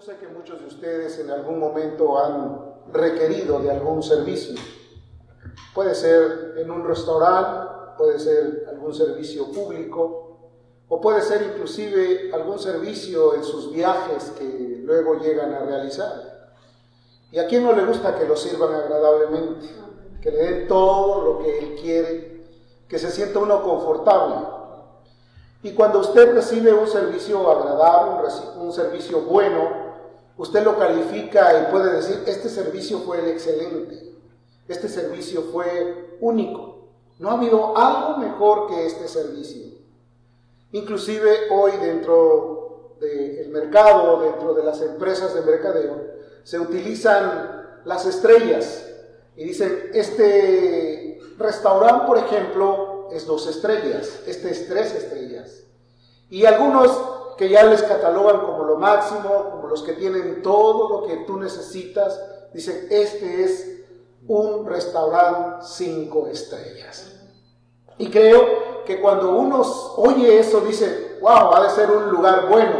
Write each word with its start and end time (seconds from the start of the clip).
Yo 0.00 0.06
sé 0.06 0.16
que 0.16 0.28
muchos 0.28 0.58
de 0.58 0.66
ustedes 0.66 1.18
en 1.18 1.30
algún 1.30 1.58
momento 1.58 2.18
han 2.18 2.72
requerido 2.90 3.58
de 3.58 3.70
algún 3.70 4.02
servicio. 4.02 4.58
Puede 5.74 5.94
ser 5.94 6.54
en 6.56 6.70
un 6.70 6.86
restaurante, 6.86 7.96
puede 7.98 8.18
ser 8.18 8.64
algún 8.70 8.94
servicio 8.94 9.52
público, 9.52 10.38
o 10.88 11.02
puede 11.02 11.20
ser 11.20 11.42
inclusive 11.42 12.30
algún 12.32 12.58
servicio 12.58 13.34
en 13.34 13.44
sus 13.44 13.70
viajes 13.70 14.32
que 14.38 14.80
luego 14.82 15.16
llegan 15.18 15.52
a 15.52 15.66
realizar. 15.66 16.48
¿Y 17.30 17.38
a 17.38 17.46
quién 17.46 17.62
no 17.62 17.74
le 17.74 17.84
gusta 17.84 18.18
que 18.18 18.24
lo 18.24 18.36
sirvan 18.36 18.72
agradablemente? 18.72 19.68
Que 20.22 20.30
le 20.30 20.38
den 20.38 20.68
todo 20.68 21.22
lo 21.24 21.38
que 21.44 21.58
él 21.58 21.74
quiere, 21.78 22.46
que 22.88 22.98
se 22.98 23.10
sienta 23.10 23.38
uno 23.38 23.62
confortable. 23.62 24.46
Y 25.62 25.72
cuando 25.72 25.98
usted 25.98 26.32
recibe 26.32 26.72
un 26.72 26.86
servicio 26.88 27.50
agradable, 27.50 28.28
un 28.56 28.72
servicio 28.72 29.20
bueno, 29.20 29.89
usted 30.36 30.64
lo 30.64 30.78
califica 30.78 31.62
y 31.62 31.70
puede 31.70 31.92
decir, 31.94 32.22
este 32.26 32.48
servicio 32.48 33.00
fue 33.00 33.20
el 33.20 33.28
excelente, 33.28 34.14
este 34.68 34.88
servicio 34.88 35.42
fue 35.52 36.16
único. 36.20 36.88
No 37.18 37.30
ha 37.30 37.34
habido 37.34 37.76
algo 37.76 38.18
mejor 38.18 38.68
que 38.68 38.86
este 38.86 39.06
servicio. 39.06 39.66
Inclusive 40.72 41.50
hoy 41.50 41.72
dentro 41.80 42.96
del 43.00 43.48
mercado, 43.48 44.20
dentro 44.20 44.54
de 44.54 44.62
las 44.62 44.80
empresas 44.80 45.34
de 45.34 45.42
mercadeo, 45.42 46.10
se 46.44 46.58
utilizan 46.58 47.80
las 47.84 48.06
estrellas 48.06 48.86
y 49.36 49.44
dicen, 49.44 49.90
este 49.94 51.18
restaurante, 51.38 52.06
por 52.06 52.18
ejemplo, 52.18 53.08
es 53.10 53.26
dos 53.26 53.46
estrellas, 53.46 54.20
este 54.26 54.50
es 54.50 54.68
tres 54.68 54.94
estrellas. 54.94 55.64
Y 56.28 56.44
algunos 56.44 57.19
que 57.40 57.48
ya 57.48 57.64
les 57.64 57.82
catalogan 57.82 58.42
como 58.42 58.64
lo 58.64 58.76
máximo, 58.76 59.48
como 59.50 59.66
los 59.66 59.82
que 59.82 59.94
tienen 59.94 60.42
todo 60.42 60.90
lo 60.90 61.06
que 61.06 61.24
tú 61.24 61.38
necesitas, 61.38 62.20
dicen, 62.52 62.86
este 62.90 63.44
es 63.44 63.80
un 64.28 64.66
restaurante 64.66 65.64
cinco 65.64 66.26
estrellas. 66.26 67.16
Y 67.96 68.10
creo 68.10 68.84
que 68.84 69.00
cuando 69.00 69.30
uno 69.30 69.62
oye 69.96 70.38
eso 70.38 70.60
dice, 70.60 71.16
wow, 71.22 71.54
ha 71.54 71.62
de 71.62 71.70
ser 71.70 71.90
un 71.90 72.10
lugar 72.10 72.46
bueno, 72.50 72.78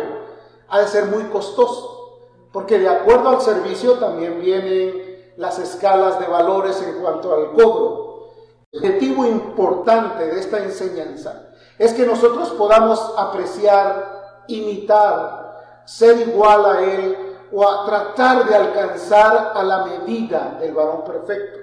ha 0.68 0.80
de 0.80 0.88
ser 0.88 1.06
muy 1.06 1.24
costoso, 1.30 2.28
porque 2.52 2.78
de 2.78 2.90
acuerdo 2.90 3.30
al 3.30 3.40
servicio 3.40 3.94
también 3.94 4.42
vienen 4.42 5.32
las 5.38 5.58
escalas 5.58 6.20
de 6.20 6.26
valores 6.26 6.82
en 6.82 7.00
cuanto 7.00 7.32
al 7.32 7.52
cobro. 7.52 8.28
El 8.72 8.80
objetivo 8.80 9.24
importante 9.24 10.26
de 10.26 10.38
esta 10.38 10.58
enseñanza 10.58 11.48
es 11.78 11.94
que 11.94 12.04
nosotros 12.04 12.50
podamos 12.50 13.14
apreciar, 13.16 14.19
imitar, 14.48 15.82
ser 15.84 16.28
igual 16.28 16.66
a 16.66 16.80
Él 16.82 17.16
o 17.52 17.68
a 17.68 17.84
tratar 17.84 18.48
de 18.48 18.54
alcanzar 18.54 19.52
a 19.54 19.62
la 19.62 19.84
medida 19.84 20.56
del 20.60 20.74
varón 20.74 21.04
perfecto, 21.04 21.58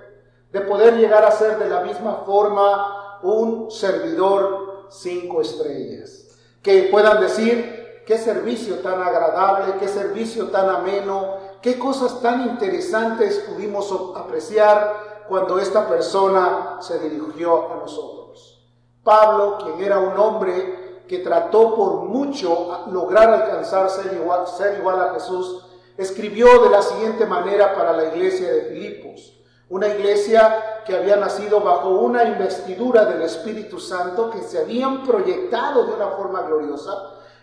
de 0.52 0.62
poder 0.62 0.96
llegar 0.96 1.24
a 1.24 1.32
ser 1.32 1.58
de 1.58 1.70
la 1.70 1.82
misma 1.82 2.24
forma 2.26 3.20
un 3.24 3.72
servidor 3.72 4.88
cinco 4.90 5.42
estrellas. 5.42 6.26
Que 6.62 6.90
puedan 6.92 7.22
decir, 7.22 8.04
qué 8.06 8.18
servicio 8.18 8.80
tan 8.80 9.02
agradable, 9.02 9.76
qué 9.80 9.88
servicio 9.88 10.48
tan 10.48 10.70
ameno, 10.70 11.36
qué 11.62 11.78
cosas 11.78 12.22
tan 12.22 12.44
interesantes 12.44 13.46
pudimos 13.50 13.94
apreciar 14.16 15.26
cuando 15.28 15.60
esta 15.60 15.88
persona 15.88 16.78
se 16.80 17.00
dirigió 17.00 17.72
a 17.72 17.76
nosotros. 17.76 18.66
Pablo, 19.04 19.58
quien 19.58 19.82
era 19.82 20.00
un 20.00 20.18
hombre 20.18 20.87
que 21.08 21.20
trató 21.20 21.76
por 21.76 22.04
mucho 22.04 22.86
lograr 22.92 23.30
alcanzar 23.30 23.90
ser 23.90 24.06
ser 24.58 24.80
igual 24.80 25.02
a 25.02 25.14
Jesús, 25.14 25.66
escribió 25.98 26.64
de 26.64 26.70
la 26.70 26.82
siguiente 26.82 27.26
manera 27.26 27.74
para 27.74 27.94
la 27.94 28.06
iglesia 28.16 28.52
de 28.52 28.62
Filipos. 28.64 29.34
Una 29.70 29.88
iglesia 29.88 30.84
que 30.86 30.96
había 30.96 31.18
nacido 31.18 31.60
bajo 31.60 31.90
una 31.90 32.24
investidura 32.24 33.06
del 33.06 33.22
Espíritu 33.24 33.80
Santo, 33.80 34.30
que 34.30 34.42
se 34.42 34.60
habían 34.60 35.04
proyectado 35.04 35.86
de 35.86 35.94
una 35.94 36.08
forma 36.10 36.44
gloriosa. 36.44 36.92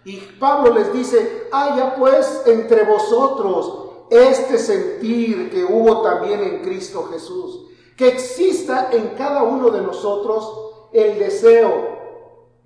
Y 0.05 0.17
Pablo 0.17 0.72
les 0.72 0.93
dice, 0.93 1.49
haya 1.53 1.94
pues 1.97 2.43
entre 2.47 2.84
vosotros 2.84 3.84
este 4.11 4.59
sentir 4.59 5.50
que 5.50 5.65
hubo 5.65 6.03
también 6.03 6.43
en 6.43 6.62
Cristo 6.62 7.09
Jesús. 7.11 7.62
Que 7.97 8.09
exista 8.09 8.88
en 8.93 9.09
cada 9.11 9.43
uno 9.43 9.71
de 9.71 9.81
nosotros 9.81 10.88
el 10.93 11.19
deseo 11.19 11.94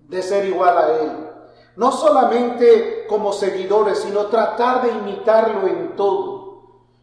de 0.09 0.23
ser 0.23 0.47
igual 0.47 0.77
a 0.77 0.89
Él. 0.99 1.11
No 1.77 1.93
solamente 1.93 3.07
como 3.09 3.33
seguidores, 3.33 4.01
sino 4.01 4.27
tratar 4.27 4.83
de 4.83 4.91
imitarlo 4.91 5.69
en 5.69 5.95
todo. 5.95 6.39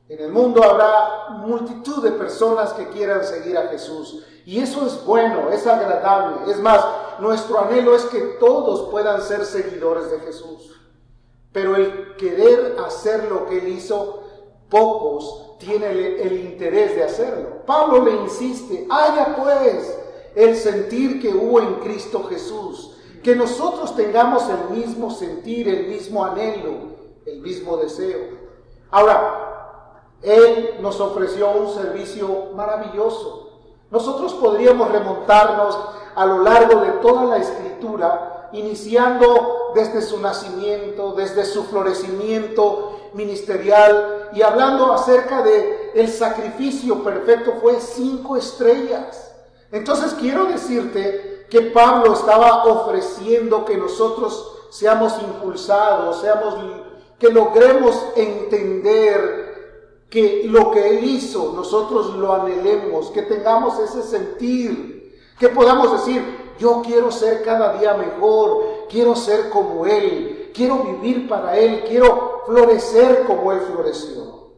En 0.10 0.20
el 0.20 0.32
mundo 0.32 0.64
habrá 0.64 1.30
multitud 1.38 2.04
de 2.04 2.12
personas 2.12 2.74
que 2.74 2.90
quieran 2.90 3.24
seguir 3.24 3.58
a 3.58 3.68
Jesús. 3.70 4.26
Y 4.46 4.60
eso 4.60 4.86
es 4.86 5.04
bueno, 5.06 5.50
es 5.50 5.66
agradable. 5.66 6.52
Es 6.52 6.60
más, 6.60 6.86
nuestro 7.20 7.60
anhelo 7.60 7.96
es 7.96 8.04
que 8.06 8.20
todos 8.40 8.90
puedan 8.92 9.22
ser 9.22 9.46
seguidores 9.46 10.12
de 10.12 10.20
Jesús. 10.20 10.80
Pero 11.52 11.76
el 11.76 12.16
querer 12.18 12.76
hacer 12.86 13.32
lo 13.32 13.48
que 13.48 13.60
él 13.60 13.70
hizo, 13.70 14.24
pocos 14.70 15.58
tienen 15.58 15.92
el, 16.20 16.46
interés 16.46 16.96
de 16.96 17.04
hacerlo. 17.04 17.66
Pablo 17.66 18.04
le 18.04 18.12
insiste, 18.12 18.86
haya 18.90 19.36
pues 19.36 19.98
el 20.36 20.56
sentir 20.56 21.22
que 21.22 21.30
hubo 21.30 21.62
en 21.62 21.76
Cristo 21.76 22.26
Jesús. 22.30 22.95
Que 23.26 23.36
nosotros 23.36 23.96
tengamos 23.96 24.44
el 24.50 24.78
mismo 24.78 25.10
sentir, 25.10 25.68
el 25.68 25.88
mismo 25.88 26.24
anhelo, 26.24 26.74
el 27.26 27.40
mismo 27.42 27.76
deseo. 27.78 28.20
Ahora, 28.92 30.12
él 30.22 30.76
nos 30.80 31.00
ofreció 31.00 31.50
un 31.50 31.74
servicio 31.74 32.52
maravilloso. 32.56 33.50
Nosotros 33.90 34.36
podríamos 34.36 34.92
remontarnos 34.92 35.76
a 36.14 36.24
lo 36.28 36.44
largo 36.44 36.82
de 36.82 36.92
toda 37.02 37.26
la 37.26 37.38
escritura, 37.38 38.50
iniciando 38.54 39.72
desde 39.74 40.04
su 40.04 40.20
nacimiento, 40.20 41.14
desde 41.14 41.46
su 41.46 41.64
florecimiento 41.64 43.10
ministerial 43.16 44.30
y 44.34 44.44
hablando 44.44 44.94
acerca 44.94 45.42
de 45.42 45.94
el 45.96 46.10
sacrificio 46.10 47.04
perfecto 47.04 47.54
fue 47.60 47.80
cinco 47.80 48.38
estrellas. 48.38 49.32
Entonces 49.72 50.14
quiero 50.14 50.46
decirte 50.46 51.35
que 51.56 51.62
Pablo 51.62 52.12
estaba 52.12 52.66
ofreciendo 52.66 53.64
que 53.64 53.78
nosotros 53.78 54.58
seamos 54.72 55.14
impulsados, 55.22 56.20
seamos 56.20 56.54
que 57.18 57.30
logremos 57.30 57.98
entender 58.18 60.04
que 60.10 60.42
lo 60.48 60.70
que 60.72 60.98
Él 60.98 61.06
hizo 61.06 61.54
nosotros 61.56 62.14
lo 62.16 62.34
anhelemos, 62.34 63.10
que 63.12 63.22
tengamos 63.22 63.80
ese 63.80 64.04
sentir, 64.04 65.18
que 65.40 65.48
podamos 65.48 65.94
decir, 65.94 66.56
yo 66.60 66.82
quiero 66.86 67.10
ser 67.10 67.42
cada 67.44 67.78
día 67.78 67.94
mejor, 67.94 68.88
quiero 68.90 69.16
ser 69.16 69.50
como 69.50 69.86
Él, 69.86 70.52
quiero 70.54 70.80
vivir 70.80 71.26
para 71.30 71.58
Él, 71.58 71.86
quiero 71.88 72.42
florecer 72.48 73.24
como 73.24 73.54
Él 73.54 73.62
floreció. 73.62 74.50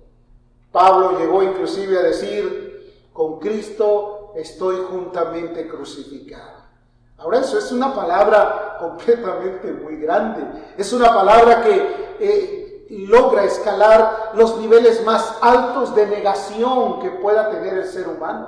Pablo 0.71 1.19
llegó 1.19 1.43
inclusive 1.43 1.99
a 1.99 2.01
decir, 2.01 3.11
con 3.13 3.37
Cristo 3.37 4.31
estoy 4.35 4.77
juntamente 4.89 5.67
crucificado. 5.67 6.56
Ahora 7.17 7.39
eso 7.39 7.57
es 7.57 7.71
una 7.71 7.93
palabra 7.93 8.77
completamente 8.79 9.71
muy 9.71 9.97
grande, 9.97 10.43
es 10.77 10.91
una 10.93 11.13
palabra 11.13 11.63
que... 11.63 12.07
Eh, 12.19 12.67
logra 12.89 13.43
escalar 13.43 14.31
los 14.35 14.57
niveles 14.57 15.03
más 15.03 15.33
altos 15.41 15.93
de 15.95 16.07
negación 16.07 16.99
que 16.99 17.09
pueda 17.09 17.49
tener 17.49 17.73
el 17.73 17.85
ser 17.85 18.07
humano. 18.07 18.47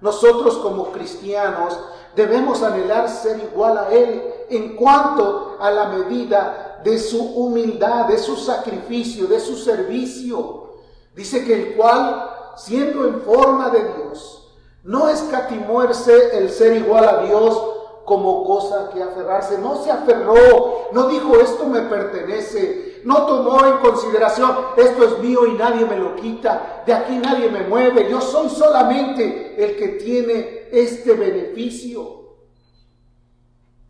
Nosotros 0.00 0.58
como 0.58 0.92
cristianos 0.92 1.78
debemos 2.14 2.62
anhelar 2.62 3.08
ser 3.08 3.38
igual 3.40 3.78
a 3.78 3.90
Él 3.90 4.22
en 4.50 4.76
cuanto 4.76 5.56
a 5.60 5.70
la 5.70 5.86
medida 5.88 6.80
de 6.84 6.98
su 6.98 7.20
humildad, 7.20 8.06
de 8.06 8.18
su 8.18 8.36
sacrificio, 8.36 9.26
de 9.26 9.40
su 9.40 9.56
servicio. 9.56 10.68
Dice 11.14 11.44
que 11.44 11.54
el 11.54 11.76
cual, 11.76 12.30
siendo 12.56 13.06
en 13.06 13.22
forma 13.22 13.70
de 13.70 13.82
Dios, 13.82 14.56
no 14.84 15.08
escatimó 15.08 15.82
el 15.82 15.94
ser 15.94 16.76
igual 16.76 17.08
a 17.08 17.22
Dios 17.22 17.77
como 18.08 18.42
cosa 18.42 18.88
que 18.90 19.02
aferrarse, 19.02 19.58
no 19.58 19.76
se 19.84 19.90
aferró, 19.90 20.88
no 20.92 21.08
dijo 21.08 21.36
esto 21.36 21.66
me 21.66 21.82
pertenece, 21.82 23.02
no 23.04 23.26
tomó 23.26 23.66
en 23.66 23.76
consideración, 23.80 24.50
esto 24.78 25.04
es 25.04 25.18
mío 25.18 25.44
y 25.44 25.52
nadie 25.52 25.84
me 25.84 25.98
lo 25.98 26.16
quita, 26.16 26.82
de 26.86 26.94
aquí 26.94 27.18
nadie 27.18 27.50
me 27.50 27.64
mueve, 27.64 28.08
yo 28.10 28.22
soy 28.22 28.48
solamente 28.48 29.62
el 29.62 29.76
que 29.76 29.88
tiene 29.88 30.68
este 30.72 31.12
beneficio. 31.12 32.38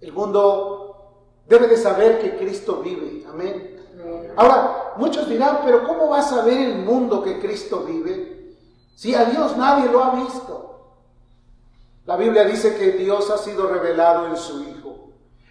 El 0.00 0.12
mundo 0.12 1.12
debe 1.46 1.68
de 1.68 1.76
saber 1.76 2.18
que 2.20 2.36
Cristo 2.38 2.80
vive, 2.82 3.24
amén. 3.30 3.76
Ahora, 4.34 4.94
muchos 4.96 5.28
dirán, 5.28 5.60
pero 5.64 5.86
¿cómo 5.86 6.08
va 6.08 6.18
a 6.18 6.22
saber 6.22 6.58
el 6.58 6.78
mundo 6.78 7.22
que 7.22 7.38
Cristo 7.38 7.84
vive? 7.86 8.56
Si 8.96 9.14
a 9.14 9.26
Dios 9.26 9.56
nadie 9.56 9.88
lo 9.92 10.02
ha 10.02 10.10
visto. 10.16 10.67
La 12.08 12.16
Biblia 12.16 12.44
dice 12.44 12.74
que 12.74 12.92
Dios 12.92 13.28
ha 13.28 13.36
sido 13.36 13.66
revelado 13.66 14.28
en 14.28 14.36
su 14.38 14.62
Hijo. 14.62 15.10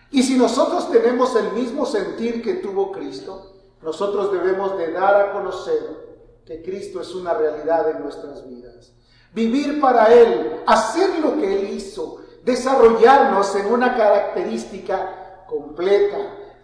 Y 0.10 0.24
si 0.24 0.36
nosotros 0.40 0.92
tenemos 0.92 1.36
el 1.36 1.52
mismo 1.52 1.86
sentir 1.86 2.42
que 2.42 2.56
tuvo 2.56 2.92
Cristo, 2.92 3.54
nosotros 3.84 4.32
debemos 4.32 4.76
de 4.76 4.92
dar 4.92 5.22
a 5.22 5.34
conocer 5.34 6.42
que 6.48 6.64
Cristo 6.64 7.00
es 7.00 7.14
una 7.14 7.36
realidad 7.36 7.92
en 7.92 8.02
nuestras 8.02 8.50
vidas. 8.50 8.92
Vivir 9.36 9.80
para 9.80 10.12
Él, 10.12 10.62
hacer 10.66 11.20
lo 11.20 11.36
que 11.40 11.60
Él 11.60 11.70
hizo, 11.76 12.22
desarrollarnos 12.44 13.56
en 13.56 13.72
una 13.72 13.96
característica 13.96 15.44
completa 15.46 16.18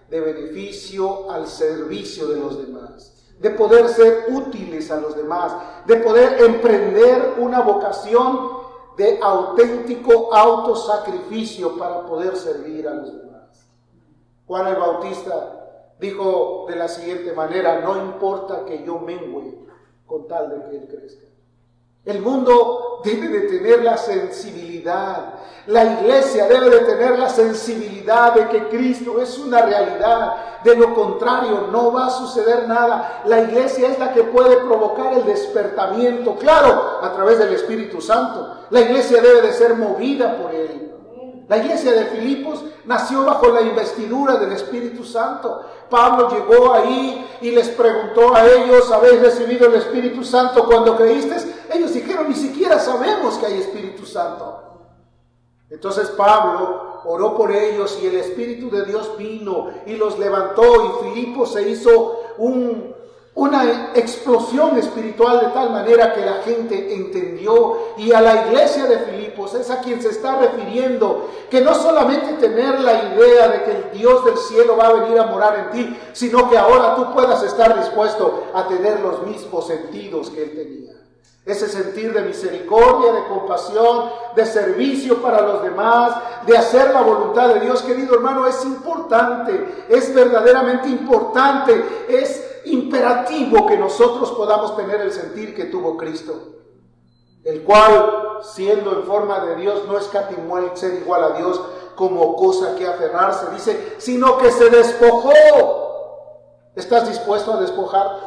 de 0.10 0.19
beneficio 0.22 1.30
al 1.30 1.46
servicio 1.46 2.30
de 2.30 2.38
los 2.38 2.66
demás, 2.66 3.13
de 3.39 3.51
poder 3.51 3.88
ser 3.89 4.25
útiles 4.30 4.89
a 4.89 5.00
los 5.00 5.16
demás, 5.16 5.54
de 5.86 5.98
poder 5.98 6.42
emprender 6.42 7.36
una 7.38 7.62
vocación 7.62 8.62
de 8.98 9.19
auténtico 9.22 10.34
autosacrificio 10.34 11.78
para 11.78 12.06
poder 12.06 12.36
servir 12.36 12.88
a 12.88 12.94
los 12.94 13.18
demás. 13.18 13.69
Juan 14.45 14.68
el 14.68 14.75
Bautista 14.75 15.94
dijo 16.00 16.66
de 16.68 16.75
la 16.75 16.88
siguiente 16.88 17.34
manera, 17.34 17.81
no 17.81 17.98
importa 17.98 18.66
que 18.66 18.84
yo 18.84 19.00
mengüe 19.00 19.66
con 20.06 20.28
tal 20.28 20.50
de 20.50 20.69
que 20.69 20.78
Él 20.78 20.88
crezca. 20.88 21.28
El 22.05 22.21
mundo 22.21 23.01
debe 23.03 23.27
de 23.29 23.41
tener 23.47 23.83
la 23.83 23.97
sensibilidad, 23.97 25.33
la 25.67 25.85
iglesia 25.85 26.47
debe 26.47 26.69
de 26.69 26.79
tener 26.79 27.17
la 27.17 27.29
sensibilidad 27.29 28.33
de 28.33 28.50
que 28.50 28.67
Cristo 28.67 29.21
es 29.21 29.38
una 29.38 29.61
realidad, 29.61 30.61
de 30.61 30.75
lo 30.75 30.94
contrario 30.94 31.69
no 31.71 31.94
va 31.94 32.07
a 32.07 32.09
suceder 32.09 32.67
nada. 32.67 33.21
La 33.25 33.39
iglesia 33.39 33.89
es 33.89 33.97
la 33.97 34.13
que 34.13 34.23
puede 34.23 34.57
provocar 34.57 35.13
el 35.13 35.25
despertamiento, 35.25 36.35
claro, 36.35 37.00
a 37.01 37.13
través 37.13 37.39
del 37.39 37.53
Espíritu 37.53 38.01
Santo. 38.01 38.65
La 38.69 38.81
iglesia 38.81 39.21
debe 39.21 39.41
de 39.41 39.53
ser 39.53 39.75
movida 39.75 40.35
por 40.35 40.53
Él. 40.53 40.93
La 41.53 41.59
iglesia 41.59 41.91
de 41.91 42.05
Filipos 42.05 42.63
nació 42.85 43.25
bajo 43.25 43.50
la 43.50 43.61
investidura 43.61 44.38
del 44.38 44.53
Espíritu 44.53 45.03
Santo. 45.03 45.61
Pablo 45.88 46.27
llegó 46.27 46.73
ahí 46.73 47.29
y 47.41 47.51
les 47.51 47.69
preguntó 47.69 48.33
a 48.33 48.44
ellos, 48.44 48.91
¿habéis 48.91 49.21
recibido 49.21 49.67
el 49.67 49.75
Espíritu 49.75 50.23
Santo 50.23 50.65
cuando 50.65 50.97
creíste? 50.97 51.35
Ellos 51.71 51.94
dijeron, 51.94 52.27
ni 52.27 52.33
siquiera 52.33 52.79
sabemos 52.79 53.38
que 53.38 53.45
hay 53.45 53.59
Espíritu 53.59 54.03
Santo. 54.03 54.63
Entonces 55.69 56.09
Pablo 56.17 57.03
oró 57.05 57.38
por 57.38 57.51
ellos 57.51 58.00
y 58.01 58.07
el 58.07 58.15
Espíritu 58.15 58.71
de 58.71 58.85
Dios 58.85 59.15
vino 59.15 59.67
y 59.85 59.95
los 59.95 60.17
levantó 60.17 60.63
y 60.63 61.05
Filipos 61.05 61.53
se 61.53 61.69
hizo 61.69 62.19
un, 62.39 62.95
una 63.35 63.91
explosión 63.95 64.77
espiritual 64.77 65.39
de 65.39 65.47
tal 65.47 65.71
manera 65.71 66.13
que 66.13 66.24
la 66.24 66.35
gente 66.44 66.94
entendió 66.94 67.80
y 67.97 68.12
a 68.12 68.21
la 68.21 68.47
iglesia 68.47 68.85
de 68.85 69.00
Filipos 69.00 69.56
es 69.56 69.71
a 69.71 69.80
quien 69.81 70.00
se 70.01 70.09
está 70.09 70.38
refiriendo, 70.38 71.30
que 71.50 71.62
no 71.62 71.74
solamente 71.74 72.33
tener 72.33 72.80
la 72.80 72.94
idea 72.94 73.47
de 73.47 73.63
que 73.63 73.71
el 73.71 74.00
Dios 74.00 74.24
del 74.24 74.38
cielo 74.38 74.77
va 74.77 74.88
a 74.88 74.94
venir 74.94 75.19
a 75.19 75.25
morar 75.25 75.57
en 75.57 75.71
ti, 75.71 76.00
sino 76.13 76.47
que 76.47 76.57
ahora 76.59 76.95
tú 76.95 77.12
puedas 77.12 77.41
estar 77.41 77.75
dispuesto 77.80 78.51
a 78.53 78.68
tener 78.68 79.00
los 79.00 79.24
mismos 79.24 79.65
sentidos 79.65 80.29
que 80.29 80.44
él 80.44 80.51
tenía. 80.56 80.94
Ese 81.45 81.68
sentir 81.68 82.13
de 82.13 82.21
misericordia, 82.21 83.12
de 83.13 83.27
compasión, 83.27 84.12
de 84.36 84.45
servicio 84.45 85.21
para 85.21 85.41
los 85.41 85.63
demás, 85.63 86.15
de 86.45 86.56
hacer 86.56 86.94
la 86.94 87.01
voluntad 87.01 87.50
de 87.50 87.62
Dios, 87.62 87.81
querido 87.81 88.13
hermano, 88.13 88.47
es 88.47 88.63
importante, 88.63 89.86
es 89.89 90.13
verdaderamente 90.13 90.88
importante, 90.88 91.83
es 92.07 92.52
imperativo 92.65 93.65
que 93.65 93.77
nosotros 93.77 94.31
podamos 94.31 94.75
tener 94.75 95.01
el 95.01 95.12
sentir 95.12 95.56
que 95.56 95.65
tuvo 95.65 95.98
Cristo, 95.98 96.33
el 97.44 97.63
cual, 97.63 98.39
siendo 98.42 98.94
en 98.94 99.04
forma 99.04 99.39
de 99.45 99.56
Dios, 99.57 99.83
no 99.88 99.98
escatimó 99.98 100.57
el 100.57 100.75
ser 100.75 100.94
igual 100.95 101.24
a 101.24 101.38
Dios 101.38 101.62
como 101.95 102.36
cosa 102.36 102.75
que 102.75 102.88
aferrarse, 102.88 103.51
dice, 103.51 103.95
sino 103.98 104.38
que 104.38 104.51
se 104.51 104.69
despojó. 104.69 105.33
¿Estás 106.75 107.07
dispuesto 107.07 107.54
a 107.54 107.57
despojarte 107.57 108.25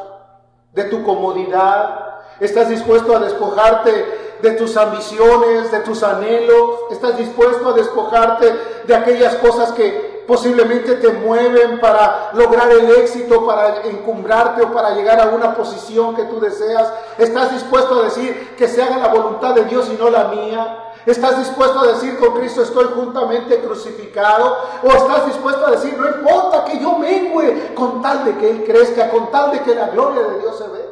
de 0.73 0.83
tu 0.85 1.03
comodidad? 1.03 2.21
¿Estás 2.39 2.69
dispuesto 2.69 3.15
a 3.15 3.19
despojarte 3.19 4.37
de 4.41 4.51
tus 4.51 4.77
ambiciones, 4.77 5.71
de 5.71 5.79
tus 5.79 6.03
anhelos? 6.03 6.79
¿Estás 6.91 7.17
dispuesto 7.17 7.69
a 7.69 7.73
despojarte 7.73 8.53
de 8.85 8.95
aquellas 8.95 9.35
cosas 9.35 9.73
que 9.73 10.06
posiblemente 10.27 10.95
te 10.95 11.09
mueven 11.09 11.79
para 11.79 12.31
lograr 12.33 12.69
el 12.71 12.89
éxito, 12.91 13.47
para 13.47 13.81
encumbrarte 13.83 14.61
o 14.61 14.73
para 14.73 14.93
llegar 14.93 15.21
a 15.21 15.27
una 15.27 15.55
posición 15.55 16.15
que 16.15 16.25
tú 16.25 16.39
deseas. 16.39 16.93
¿Estás 17.17 17.53
dispuesto 17.53 18.01
a 18.01 18.03
decir 18.03 18.55
que 18.57 18.67
se 18.67 18.83
haga 18.83 18.97
la 18.97 19.07
voluntad 19.07 19.55
de 19.55 19.63
Dios 19.63 19.89
y 19.89 19.95
no 19.95 20.09
la 20.09 20.25
mía? 20.25 20.83
¿Estás 21.05 21.37
dispuesto 21.39 21.79
a 21.79 21.87
decir 21.87 22.19
con 22.19 22.33
Cristo 22.37 22.61
estoy 22.61 22.85
juntamente 22.93 23.61
crucificado? 23.61 24.57
¿O 24.83 24.87
estás 24.87 25.27
dispuesto 25.27 25.65
a 25.65 25.71
decir 25.71 25.97
no 25.97 26.09
importa 26.09 26.65
que 26.65 26.77
yo 26.79 26.97
mengüe 26.97 27.73
con 27.73 28.01
tal 28.01 28.25
de 28.25 28.37
que 28.37 28.49
Él 28.49 28.63
crezca, 28.65 29.09
con 29.09 29.31
tal 29.31 29.51
de 29.51 29.61
que 29.61 29.73
la 29.73 29.87
gloria 29.87 30.23
de 30.23 30.39
Dios 30.39 30.57
se 30.57 30.67
vea? 30.67 30.87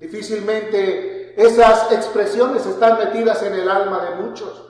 Difícilmente 0.00 1.34
esas 1.40 1.92
expresiones 1.92 2.66
están 2.66 2.98
metidas 2.98 3.40
en 3.44 3.54
el 3.54 3.70
alma 3.70 4.00
de 4.00 4.16
muchos. 4.16 4.64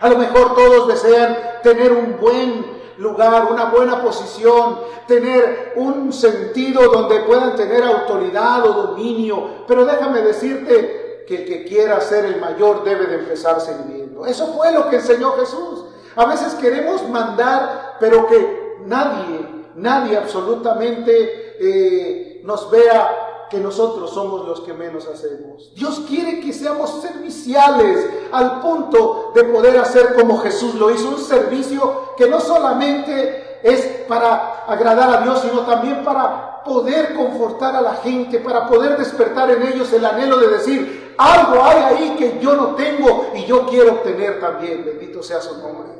A 0.00 0.08
lo 0.08 0.18
mejor 0.18 0.54
todos 0.54 0.88
desean 0.88 1.36
tener 1.62 1.92
un 1.92 2.18
buen 2.20 2.76
lugar, 2.98 3.48
una 3.50 3.66
buena 3.66 4.02
posición, 4.02 4.78
tener 5.06 5.74
un 5.76 6.12
sentido 6.12 6.90
donde 6.90 7.20
puedan 7.20 7.54
tener 7.56 7.82
autoridad 7.82 8.66
o 8.66 8.72
dominio. 8.72 9.64
Pero 9.66 9.84
déjame 9.84 10.22
decirte 10.22 11.24
que 11.26 11.36
el 11.36 11.44
que 11.44 11.64
quiera 11.64 12.00
ser 12.00 12.24
el 12.24 12.40
mayor 12.40 12.84
debe 12.84 13.06
de 13.06 13.16
empezar 13.16 13.60
sirviendo. 13.60 14.24
Eso 14.26 14.54
fue 14.54 14.72
lo 14.72 14.88
que 14.88 14.96
enseñó 14.96 15.32
Jesús. 15.32 15.84
A 16.14 16.24
veces 16.24 16.54
queremos 16.54 17.06
mandar, 17.08 17.96
pero 18.00 18.26
que 18.26 18.76
nadie, 18.86 19.46
nadie 19.74 20.16
absolutamente 20.16 21.56
eh, 21.60 22.40
nos 22.44 22.70
vea 22.70 23.25
que 23.50 23.58
nosotros 23.58 24.10
somos 24.10 24.46
los 24.46 24.60
que 24.60 24.72
menos 24.72 25.06
hacemos. 25.06 25.72
Dios 25.74 26.02
quiere 26.08 26.40
que 26.40 26.52
seamos 26.52 27.00
serviciales 27.00 28.06
al 28.32 28.60
punto 28.60 29.32
de 29.34 29.44
poder 29.44 29.78
hacer 29.78 30.14
como 30.14 30.38
Jesús 30.38 30.74
lo 30.74 30.90
hizo, 30.90 31.08
un 31.08 31.18
servicio 31.18 32.14
que 32.16 32.28
no 32.28 32.40
solamente 32.40 33.58
es 33.62 34.04
para 34.08 34.64
agradar 34.66 35.10
a 35.10 35.22
Dios, 35.22 35.40
sino 35.40 35.60
también 35.60 36.04
para 36.04 36.62
poder 36.64 37.14
confortar 37.14 37.76
a 37.76 37.80
la 37.80 37.94
gente, 37.96 38.38
para 38.40 38.68
poder 38.68 38.96
despertar 38.96 39.50
en 39.50 39.62
ellos 39.62 39.92
el 39.92 40.04
anhelo 40.04 40.38
de 40.38 40.48
decir, 40.48 41.14
algo 41.16 41.62
hay 41.62 41.82
ahí 41.82 42.16
que 42.16 42.38
yo 42.40 42.54
no 42.54 42.74
tengo 42.74 43.26
y 43.34 43.44
yo 43.44 43.66
quiero 43.66 43.92
obtener 43.92 44.40
también. 44.40 44.84
Bendito 44.84 45.22
sea 45.22 45.40
su 45.40 45.56
nombre. 45.58 45.96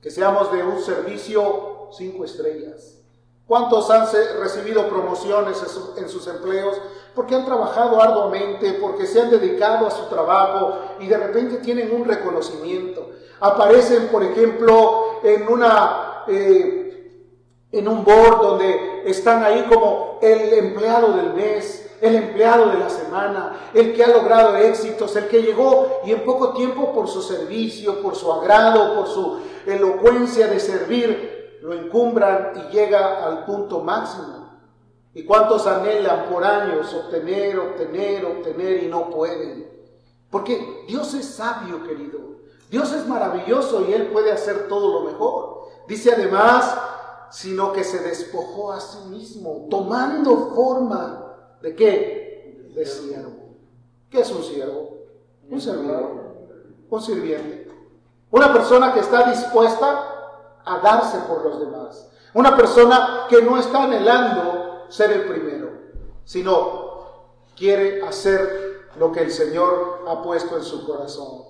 Que 0.00 0.10
seamos 0.10 0.50
de 0.50 0.62
un 0.62 0.80
servicio 0.80 1.90
cinco 1.92 2.24
estrellas 2.24 2.99
¿Cuántos 3.50 3.90
han 3.90 4.06
recibido 4.38 4.88
promociones 4.88 5.60
en 5.96 6.08
sus 6.08 6.28
empleos? 6.28 6.80
Porque 7.16 7.34
han 7.34 7.44
trabajado 7.44 8.00
arduamente, 8.00 8.74
porque 8.74 9.08
se 9.08 9.20
han 9.20 9.28
dedicado 9.28 9.88
a 9.88 9.90
su 9.90 10.04
trabajo 10.04 10.78
y 11.00 11.08
de 11.08 11.16
repente 11.16 11.56
tienen 11.56 11.92
un 11.92 12.04
reconocimiento. 12.04 13.10
Aparecen, 13.40 14.06
por 14.06 14.22
ejemplo. 14.22 15.20
Eh, 15.24 16.86
en 17.72 17.88
un 17.88 18.04
board 18.04 18.40
donde 18.40 19.02
están 19.06 19.42
ahí 19.42 19.64
como 19.68 20.20
el 20.22 20.52
empleado 20.52 21.12
del 21.14 21.34
mes, 21.34 21.90
el 22.00 22.14
empleado 22.14 22.66
de 22.66 22.78
la 22.78 22.88
semana, 22.88 23.70
el 23.74 23.94
que 23.94 24.04
ha 24.04 24.08
logrado 24.08 24.56
éxitos, 24.56 25.16
el 25.16 25.26
que 25.26 25.42
llegó 25.42 26.02
y 26.04 26.12
en 26.12 26.24
poco 26.24 26.52
tiempo 26.52 26.92
por 26.92 27.08
su 27.08 27.20
servicio, 27.20 28.00
por 28.00 28.14
su 28.14 28.32
agrado, 28.32 28.94
por 28.94 29.08
su 29.08 29.40
elocuencia 29.66 30.46
de 30.46 30.60
servir, 30.60 31.39
lo 31.62 31.74
encumbran 31.74 32.52
y 32.56 32.72
llega 32.72 33.26
al 33.26 33.44
punto 33.44 33.80
máximo. 33.80 34.40
¿Y 35.12 35.24
cuántos 35.24 35.66
anhelan 35.66 36.28
por 36.30 36.44
años 36.44 36.94
obtener, 36.94 37.58
obtener, 37.58 38.24
obtener 38.24 38.84
y 38.84 38.88
no 38.88 39.10
pueden? 39.10 39.68
Porque 40.30 40.84
Dios 40.86 41.12
es 41.14 41.26
sabio, 41.26 41.82
querido. 41.82 42.20
Dios 42.70 42.92
es 42.92 43.06
maravilloso 43.06 43.86
y 43.88 43.92
Él 43.92 44.08
puede 44.08 44.30
hacer 44.30 44.68
todo 44.68 45.00
lo 45.00 45.10
mejor. 45.10 45.68
Dice 45.88 46.12
además, 46.12 46.76
sino 47.30 47.72
que 47.72 47.82
se 47.82 47.98
despojó 47.98 48.72
a 48.72 48.80
sí 48.80 49.08
mismo, 49.08 49.66
tomando 49.68 50.52
forma 50.54 51.56
de 51.60 51.74
qué? 51.74 52.70
De 52.74 52.86
siervo. 52.86 53.56
¿Qué 54.08 54.20
es 54.20 54.30
un 54.30 54.42
siervo? 54.42 54.98
Un 55.48 55.60
servidor, 55.60 56.36
un 56.88 57.02
sirviente. 57.02 57.68
Una 58.30 58.52
persona 58.52 58.94
que 58.94 59.00
está 59.00 59.28
dispuesta 59.28 60.09
a 60.74 60.78
darse 60.78 61.18
por 61.20 61.44
los 61.44 61.60
demás. 61.60 62.06
Una 62.34 62.56
persona 62.56 63.26
que 63.28 63.42
no 63.42 63.58
está 63.58 63.84
anhelando 63.84 64.86
ser 64.88 65.10
el 65.12 65.24
primero, 65.24 65.70
sino 66.24 66.90
quiere 67.56 68.02
hacer 68.06 68.88
lo 68.96 69.10
que 69.12 69.20
el 69.20 69.30
Señor 69.30 70.04
ha 70.08 70.22
puesto 70.22 70.56
en 70.56 70.62
su 70.62 70.86
corazón. 70.86 71.42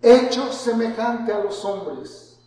Hecho 0.00 0.52
semejante 0.52 1.32
a 1.32 1.42
los 1.42 1.64
hombres. 1.64 2.40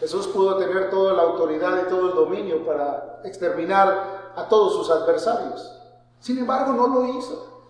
Jesús 0.00 0.26
pudo 0.28 0.56
tener 0.56 0.90
toda 0.90 1.12
la 1.12 1.22
autoridad 1.22 1.82
y 1.82 1.88
todo 1.88 2.08
el 2.08 2.14
dominio 2.14 2.64
para 2.66 3.20
exterminar 3.24 4.32
a 4.34 4.48
todos 4.48 4.74
sus 4.74 4.90
adversarios. 4.90 5.78
Sin 6.18 6.38
embargo, 6.38 6.72
no 6.72 6.88
lo 6.88 7.18
hizo. 7.18 7.66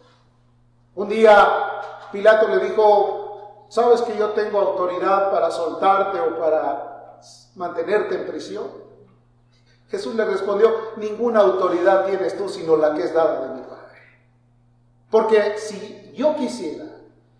Un 0.95 1.09
día 1.09 1.83
Pilato 2.11 2.49
le 2.49 2.59
dijo, 2.59 3.67
¿sabes 3.69 4.02
que 4.02 4.17
yo 4.17 4.31
tengo 4.31 4.61
autoridad 4.61 5.31
para 5.31 5.50
soltarte 5.50 6.21
o 6.21 6.38
para 6.38 6.91
mantenerte 7.55 8.17
en 8.17 8.26
prisión. 8.26 8.67
Jesús 9.88 10.14
le 10.14 10.25
respondió, 10.25 10.71
ninguna 10.97 11.41
autoridad 11.41 12.07
tienes 12.07 12.37
tú 12.37 12.49
sino 12.49 12.76
la 12.76 12.95
que 12.95 13.02
es 13.02 13.12
dada 13.12 13.49
de 13.49 13.55
mi 13.55 13.61
Padre. 13.67 13.99
Porque 15.11 15.59
si 15.59 16.12
yo 16.14 16.35
quisiera, 16.37 16.87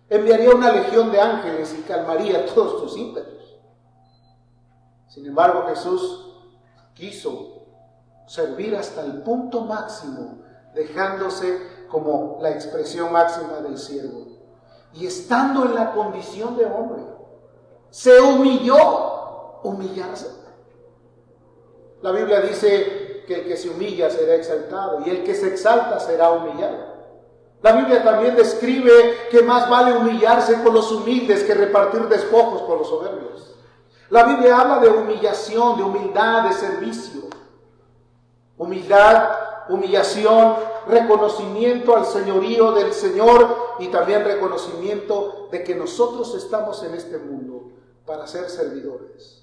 enviaría 0.09 0.51
una 0.51 0.71
legión 0.71 1.11
de 1.11 1.19
ángeles 1.19 1.75
y 1.77 1.81
calmaría 1.81 2.45
todos 2.53 2.83
tus 2.83 2.97
ímpetus. 2.97 3.57
Sin 5.07 5.25
embargo, 5.25 5.65
Jesús 5.67 6.33
quiso 6.93 7.65
servir 8.27 8.75
hasta 8.75 9.01
el 9.01 9.21
punto 9.21 9.61
máximo, 9.61 10.39
dejándose 10.73 11.85
como 11.87 12.39
la 12.41 12.49
expresión 12.49 13.11
máxima 13.11 13.57
del 13.61 13.77
siervo. 13.77 14.27
Y 14.93 15.07
estando 15.07 15.65
en 15.65 15.75
la 15.75 15.91
condición 15.93 16.55
de 16.57 16.65
hombre, 16.65 17.03
se 17.89 18.19
humilló, 18.19 19.12
humillarse. 19.63 20.27
La 22.01 22.11
Biblia 22.11 22.41
dice 22.41 23.23
que 23.25 23.35
el 23.35 23.47
que 23.47 23.57
se 23.57 23.69
humilla 23.69 24.09
será 24.09 24.35
exaltado 24.35 25.01
y 25.05 25.09
el 25.09 25.23
que 25.23 25.33
se 25.33 25.47
exalta 25.47 25.99
será 25.99 26.31
humillado. 26.31 26.93
La 27.61 27.71
Biblia 27.71 28.03
también 28.03 28.35
describe 28.35 29.29
que 29.31 29.41
más 29.41 29.69
vale 29.69 29.97
humillarse 29.97 30.61
con 30.61 30.73
los 30.73 30.91
humildes 30.91 31.43
que 31.43 31.53
repartir 31.53 32.01
despojos 32.09 32.63
con 32.63 32.79
los 32.79 32.89
soberbios. 32.89 33.55
La 34.09 34.25
Biblia 34.25 34.59
habla 34.59 34.79
de 34.79 34.89
humillación, 34.89 35.77
de 35.77 35.83
humildad, 35.83 36.49
de 36.49 36.53
servicio. 36.53 37.21
Humildad, 38.57 39.29
humillación, 39.69 40.55
reconocimiento 40.87 41.95
al 41.95 42.05
señorío 42.05 42.73
del 42.73 42.91
Señor 42.91 43.75
y 43.79 43.87
también 43.87 44.25
reconocimiento 44.25 45.47
de 45.49 45.63
que 45.63 45.73
nosotros 45.73 46.35
estamos 46.35 46.83
en 46.83 46.95
este 46.95 47.17
mundo 47.17 47.71
para 48.05 48.27
ser 48.27 48.49
servidores. 48.49 49.42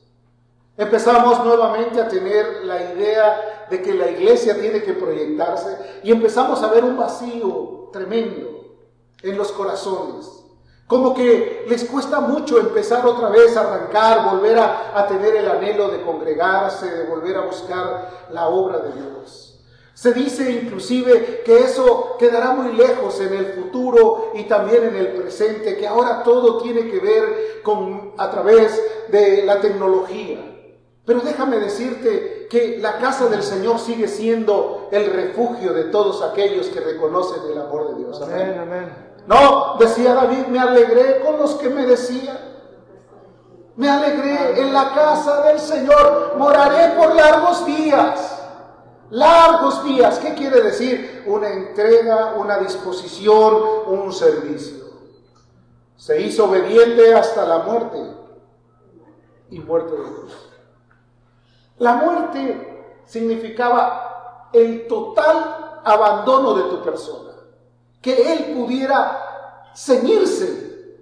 Empezamos 0.77 1.45
nuevamente 1.45 2.01
a 2.01 2.09
tener 2.09 2.65
la 2.65 2.93
idea 2.93 3.67
de 3.69 3.83
que 3.83 3.93
la 3.95 4.11
iglesia 4.11 4.59
tiene 4.59 4.83
que 4.83 4.95
proyectarse 4.95 6.01
y 6.03 6.11
empezamos 6.11 6.63
a 6.63 6.69
ver 6.69 6.85
un 6.85 6.97
vacío 6.97 7.91
tremendo 7.93 8.77
en 9.23 9.37
los 9.37 9.53
corazones. 9.53 10.27
Como 10.87 11.15
que 11.15 11.67
les 11.69 11.85
cuesta 11.85 12.21
mucho 12.21 12.59
empezar 12.59 13.07
otra 13.07 13.29
vez 13.29 13.57
a 13.57 13.61
arrancar, 13.61 14.29
volver 14.33 14.59
a, 14.59 14.99
a 14.99 15.07
tener 15.07 15.37
el 15.37 15.49
anhelo 15.49 15.89
de 15.89 16.03
congregarse, 16.03 16.91
de 16.91 17.07
volver 17.07 17.37
a 17.37 17.43
buscar 17.43 18.27
la 18.31 18.49
obra 18.49 18.79
de 18.79 18.93
Dios. 18.93 19.51
Se 19.95 20.15
dice 20.15 20.51
inclusive 20.51 21.43
que 21.45 21.59
eso 21.59 22.17
quedará 22.19 22.53
muy 22.53 22.73
lejos 22.73 23.21
en 23.21 23.35
el 23.35 23.53
futuro 23.53 24.33
y 24.35 24.45
también 24.45 24.85
en 24.85 24.97
el 24.97 25.09
presente, 25.09 25.77
que 25.77 25.87
ahora 25.87 26.23
todo 26.23 26.63
tiene 26.63 26.91
que 26.91 26.99
ver 26.99 27.61
con 27.63 28.15
a 28.17 28.31
través 28.31 28.83
de 29.09 29.43
la 29.45 29.61
tecnología. 29.61 30.50
Pero 31.05 31.21
déjame 31.21 31.59
decirte 31.59 32.47
que 32.51 32.79
la 32.79 32.99
casa 32.99 33.29
del 33.29 33.43
Señor 33.43 33.79
sigue 33.79 34.07
siendo 34.07 34.89
el 34.93 35.13
refugio 35.13 35.73
de 35.73 35.85
todos 35.85 36.23
aquellos 36.23 36.69
que 36.69 36.81
reconocen 36.81 37.43
el 37.51 37.61
amor 37.61 37.91
de 37.91 38.05
Dios. 38.05 38.21
Amén. 38.23 38.59
amén. 38.59 39.11
No, 39.27 39.77
decía 39.79 40.15
David, 40.15 40.47
me 40.49 40.59
alegré 40.59 41.21
con 41.21 41.39
los 41.39 41.55
que 41.55 41.69
me 41.69 41.87
decían. 41.87 42.39
Me 43.77 43.89
alegré 43.89 44.61
en 44.61 44.73
la 44.73 44.93
casa 44.93 45.43
del 45.43 45.59
Señor, 45.59 46.35
moraré 46.37 46.97
por 46.97 47.15
largos 47.15 47.65
días. 47.65 48.37
Largos 49.11 49.85
días, 49.85 50.19
¿qué 50.19 50.35
quiere 50.35 50.61
decir? 50.61 51.25
Una 51.27 51.49
entrega, 51.49 52.35
una 52.37 52.59
disposición, 52.59 53.55
un 53.87 54.13
servicio. 54.13 54.85
Se 55.97 56.21
hizo 56.21 56.45
obediente 56.45 57.15
hasta 57.15 57.45
la 57.47 57.59
muerte 57.59 57.99
y 59.51 59.59
muerte 59.61 59.93
de 59.93 59.99
Dios. 59.99 60.50
La 61.81 61.95
muerte 61.95 63.03
significaba 63.07 64.51
el 64.53 64.87
total 64.87 65.81
abandono 65.83 66.53
de 66.53 66.65
tu 66.65 66.83
persona, 66.83 67.33
que 68.03 68.33
Él 68.33 68.55
pudiera 68.55 69.71
ceñirse 69.75 70.99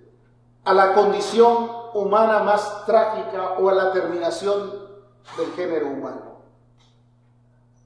a 0.64 0.73
la 0.73 0.94
condición 0.94 1.68
humana 1.94 2.44
más 2.44 2.87
trágica 2.87 3.54
o 3.58 3.68
a 3.68 3.75
la 3.75 3.92
terminación 3.92 4.88
del 5.37 5.52
género 5.54 5.88
humano. 5.88 6.42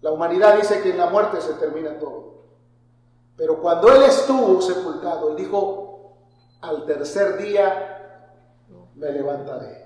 La 0.02 0.10
humanidad 0.10 0.58
dice 0.58 0.82
que 0.82 0.90
en 0.90 0.98
la 0.98 1.06
muerte 1.06 1.40
se 1.40 1.54
termina 1.54 1.98
todo. 1.98 2.42
Pero 3.38 3.58
cuando 3.62 3.90
Él 3.90 4.02
estuvo 4.02 4.60
sepultado, 4.60 5.30
Él 5.30 5.36
dijo, 5.36 6.18
al 6.60 6.84
tercer 6.84 7.38
día 7.38 8.28
me 8.96 9.10
levantaré. 9.12 9.81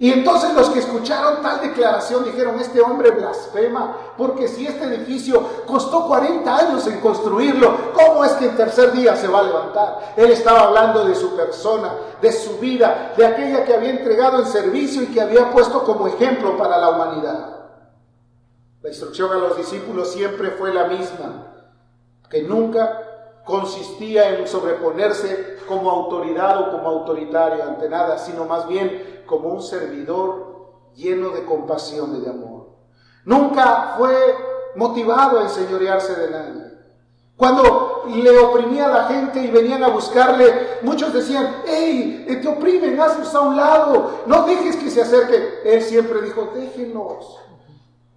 Y 0.00 0.12
entonces 0.12 0.54
los 0.54 0.70
que 0.70 0.78
escucharon 0.78 1.42
tal 1.42 1.60
declaración 1.60 2.24
dijeron, 2.24 2.60
este 2.60 2.80
hombre 2.80 3.10
blasfema, 3.10 3.96
porque 4.16 4.46
si 4.46 4.64
este 4.64 4.84
edificio 4.84 5.42
costó 5.66 6.06
40 6.06 6.56
años 6.56 6.86
en 6.86 7.00
construirlo, 7.00 7.92
¿cómo 7.94 8.24
es 8.24 8.32
que 8.34 8.44
en 8.44 8.56
tercer 8.56 8.92
día 8.92 9.16
se 9.16 9.26
va 9.26 9.40
a 9.40 9.42
levantar? 9.42 10.14
Él 10.16 10.30
estaba 10.30 10.60
hablando 10.60 11.04
de 11.04 11.16
su 11.16 11.34
persona, 11.34 11.92
de 12.22 12.30
su 12.30 12.58
vida, 12.58 13.12
de 13.16 13.26
aquella 13.26 13.64
que 13.64 13.74
había 13.74 13.90
entregado 13.90 14.38
en 14.38 14.46
servicio 14.46 15.02
y 15.02 15.06
que 15.06 15.20
había 15.20 15.50
puesto 15.50 15.82
como 15.82 16.06
ejemplo 16.06 16.56
para 16.56 16.78
la 16.78 16.90
humanidad. 16.90 17.56
La 18.80 18.88
instrucción 18.88 19.32
a 19.32 19.38
los 19.38 19.56
discípulos 19.56 20.12
siempre 20.12 20.52
fue 20.52 20.72
la 20.72 20.84
misma, 20.84 21.54
que 22.30 22.44
nunca 22.44 23.02
consistía 23.44 24.38
en 24.38 24.46
sobreponerse 24.46 25.58
como 25.66 25.90
autoridad 25.90 26.60
o 26.60 26.70
como 26.70 26.88
autoritario 26.88 27.64
ante 27.64 27.88
nada, 27.88 28.18
sino 28.18 28.44
más 28.44 28.68
bien 28.68 29.17
como 29.28 29.50
un 29.50 29.62
servidor 29.62 30.72
lleno 30.96 31.30
de 31.30 31.44
compasión 31.44 32.16
y 32.16 32.20
de 32.20 32.30
amor. 32.30 32.70
Nunca 33.24 33.94
fue 33.96 34.16
motivado 34.74 35.38
a 35.38 35.42
enseñorearse 35.42 36.14
de 36.16 36.30
nadie. 36.30 36.68
Cuando 37.36 38.02
le 38.12 38.36
oprimía 38.36 38.86
a 38.86 38.88
la 38.88 39.04
gente 39.04 39.40
y 39.40 39.48
venían 39.48 39.84
a 39.84 39.88
buscarle, 39.88 40.78
muchos 40.82 41.12
decían, 41.12 41.62
hey, 41.66 42.26
te 42.42 42.48
oprimen, 42.48 43.00
hazlos 43.00 43.32
a 43.32 43.40
un 43.40 43.56
lado, 43.56 44.22
no 44.26 44.42
dejes 44.42 44.74
que 44.74 44.90
se 44.90 45.02
acerque. 45.02 45.60
Él 45.64 45.82
siempre 45.82 46.20
dijo, 46.22 46.50
déjenos, 46.52 47.38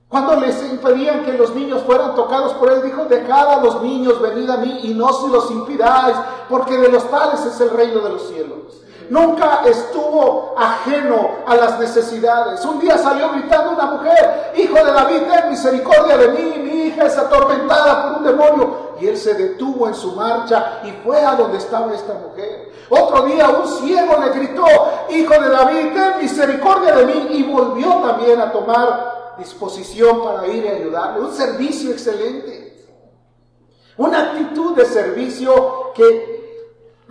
cuando 0.07 0.37
les 0.37 0.61
impedían 0.69 1.23
que 1.23 1.33
los 1.33 1.53
niños 1.53 1.83
fueran 1.83 2.15
tocados 2.15 2.53
por 2.55 2.71
él, 2.71 2.81
dijo, 2.81 3.05
dejad 3.05 3.59
a 3.59 3.63
los 3.63 3.81
niños, 3.83 4.19
venid 4.21 4.49
a 4.49 4.57
mí 4.57 4.79
y 4.83 4.93
no 4.93 5.13
se 5.13 5.27
los 5.29 5.51
impidáis, 5.51 6.17
porque 6.49 6.77
de 6.77 6.89
los 6.89 7.09
tales 7.09 7.45
es 7.45 7.61
el 7.61 7.69
reino 7.69 7.99
de 7.99 8.09
los 8.09 8.27
cielos. 8.27 8.81
Nunca 9.09 9.61
estuvo 9.65 10.53
ajeno 10.57 11.31
a 11.45 11.55
las 11.55 11.79
necesidades. 11.79 12.63
Un 12.65 12.79
día 12.79 12.97
salió 12.97 13.31
gritando 13.31 13.71
una 13.71 13.85
mujer, 13.85 14.53
hijo 14.55 14.75
de 14.75 14.91
David, 14.91 15.21
ten 15.29 15.49
misericordia 15.49 16.17
de 16.17 16.27
mí, 16.29 16.59
mi 16.59 16.83
hija 16.83 17.05
es 17.05 17.17
atormentada 17.17 18.03
por 18.03 18.17
un 18.19 18.23
demonio. 18.23 18.91
Y 18.99 19.07
él 19.07 19.17
se 19.17 19.33
detuvo 19.33 19.87
en 19.87 19.95
su 19.95 20.13
marcha 20.13 20.81
y 20.83 20.91
fue 21.03 21.19
a 21.25 21.35
donde 21.35 21.57
estaba 21.57 21.93
esta 21.93 22.13
mujer. 22.13 22.71
Otro 22.89 23.25
día 23.25 23.49
un 23.49 23.67
ciego 23.67 24.17
le 24.19 24.29
gritó, 24.29 24.65
hijo 25.09 25.33
de 25.41 25.49
David, 25.49 25.93
ten 25.93 26.17
misericordia 26.19 26.95
de 26.95 27.05
mí. 27.05 27.27
Y 27.31 27.43
volvió 27.43 27.95
también 28.05 28.39
a 28.39 28.51
tomar 28.51 29.35
disposición 29.37 30.23
para 30.23 30.47
ir 30.47 30.65
y 30.65 30.67
ayudarle, 30.67 31.21
un 31.21 31.33
servicio 31.33 31.91
excelente, 31.91 32.85
una 33.97 34.31
actitud 34.31 34.75
de 34.75 34.85
servicio 34.85 35.91
que 35.93 36.40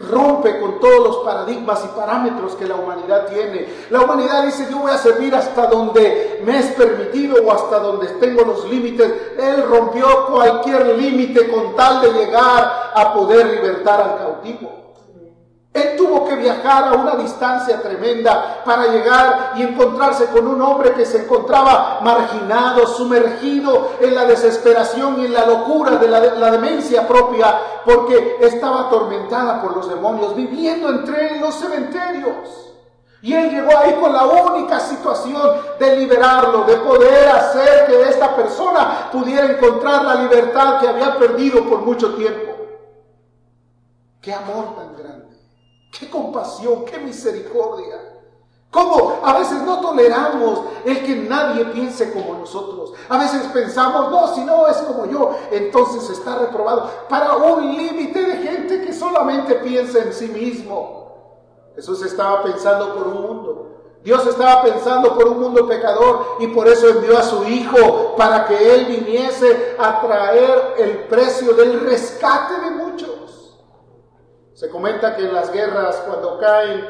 rompe 0.00 0.58
con 0.58 0.80
todos 0.80 1.06
los 1.06 1.16
paradigmas 1.18 1.84
y 1.84 1.88
parámetros 1.96 2.54
que 2.54 2.66
la 2.66 2.76
humanidad 2.76 3.26
tiene. 3.26 3.68
La 3.90 4.00
humanidad 4.00 4.44
dice, 4.44 4.66
yo 4.70 4.78
voy 4.78 4.90
a 4.90 4.98
servir 4.98 5.34
hasta 5.34 5.66
donde 5.66 6.40
me 6.44 6.58
es 6.58 6.66
permitido 6.72 7.36
o 7.44 7.52
hasta 7.52 7.78
donde 7.78 8.06
tengo 8.14 8.42
los 8.42 8.68
límites. 8.68 9.12
Él 9.38 9.64
rompió 9.68 10.26
cualquier 10.26 10.96
límite 10.96 11.50
con 11.50 11.76
tal 11.76 12.00
de 12.00 12.12
llegar 12.12 12.92
a 12.94 13.12
poder 13.14 13.46
libertar 13.46 14.00
al 14.00 14.18
cautivo. 14.18 14.79
Él 15.72 15.94
tuvo 15.96 16.26
que 16.26 16.34
viajar 16.34 16.88
a 16.88 16.96
una 16.96 17.14
distancia 17.14 17.80
tremenda 17.80 18.62
para 18.64 18.88
llegar 18.88 19.52
y 19.54 19.62
encontrarse 19.62 20.26
con 20.26 20.48
un 20.48 20.60
hombre 20.60 20.94
que 20.94 21.06
se 21.06 21.22
encontraba 21.22 22.00
marginado, 22.02 22.88
sumergido 22.88 23.92
en 24.00 24.16
la 24.16 24.24
desesperación 24.24 25.20
y 25.20 25.26
en 25.26 25.32
la 25.32 25.46
locura 25.46 25.92
de 25.92 26.08
la, 26.08 26.50
demencia 26.50 27.06
propia, 27.06 27.56
porque 27.84 28.38
estaba 28.40 28.86
atormentada 28.86 29.62
por 29.62 29.76
los 29.76 29.88
demonios, 29.88 30.34
viviendo 30.34 30.88
entre 30.88 31.38
los 31.38 31.54
cementerios. 31.54 32.66
Y 33.22 33.32
él 33.32 33.50
llegó 33.50 33.76
ahí 33.78 33.94
con 34.00 34.12
la 34.12 34.24
única 34.24 34.80
situación 34.80 35.52
de 35.78 35.96
liberarlo, 35.96 36.64
de 36.64 36.76
poder 36.78 37.28
hacer 37.28 37.86
que 37.86 38.08
esta 38.08 38.34
persona 38.34 39.08
pudiera 39.12 39.46
encontrar 39.46 40.04
la 40.04 40.16
libertad 40.16 40.80
que 40.80 40.88
había 40.88 41.16
perdido 41.16 41.62
por 41.64 41.82
mucho 41.82 42.14
tiempo. 42.14 42.54
Qué 44.20 44.34
amor 44.34 44.74
tan. 44.74 44.89
Qué 45.90 46.08
compasión, 46.08 46.84
qué 46.84 46.98
misericordia. 46.98 47.96
¿Cómo? 48.70 49.18
A 49.24 49.36
veces 49.38 49.62
no 49.62 49.80
toleramos 49.80 50.60
el 50.84 51.04
que 51.04 51.16
nadie 51.16 51.64
piense 51.66 52.12
como 52.12 52.38
nosotros. 52.38 52.92
A 53.08 53.18
veces 53.18 53.42
pensamos, 53.52 54.10
no, 54.10 54.34
si 54.34 54.42
no 54.42 54.68
es 54.68 54.76
como 54.78 55.06
yo, 55.06 55.36
entonces 55.50 56.08
está 56.10 56.38
reprobado. 56.38 56.88
Para 57.08 57.36
un 57.36 57.76
límite 57.76 58.22
de 58.22 58.36
gente 58.36 58.82
que 58.82 58.92
solamente 58.92 59.56
piensa 59.56 59.98
en 59.98 60.12
sí 60.12 60.28
mismo. 60.28 61.00
Jesús 61.74 62.02
estaba 62.04 62.44
pensando 62.44 62.94
por 62.94 63.08
un 63.08 63.22
mundo 63.22 63.70
Dios 64.02 64.26
estaba 64.26 64.62
pensando 64.62 65.14
por 65.14 65.28
un 65.28 65.40
mundo 65.40 65.66
pecador 65.66 66.36
y 66.40 66.46
por 66.48 66.66
eso 66.66 66.88
envió 66.88 67.18
a 67.18 67.22
su 67.22 67.44
Hijo 67.44 68.14
para 68.16 68.46
que 68.46 68.74
Él 68.74 68.86
viniese 68.86 69.76
a 69.78 70.00
traer 70.00 70.74
el 70.78 70.98
precio 71.04 71.52
del 71.52 71.80
rescate 71.80 72.54
de 72.60 72.70
muchos. 72.70 73.10
Se 74.60 74.68
comenta 74.68 75.16
que 75.16 75.22
en 75.22 75.32
las 75.32 75.50
guerras, 75.50 76.02
cuando 76.06 76.38
caen 76.38 76.84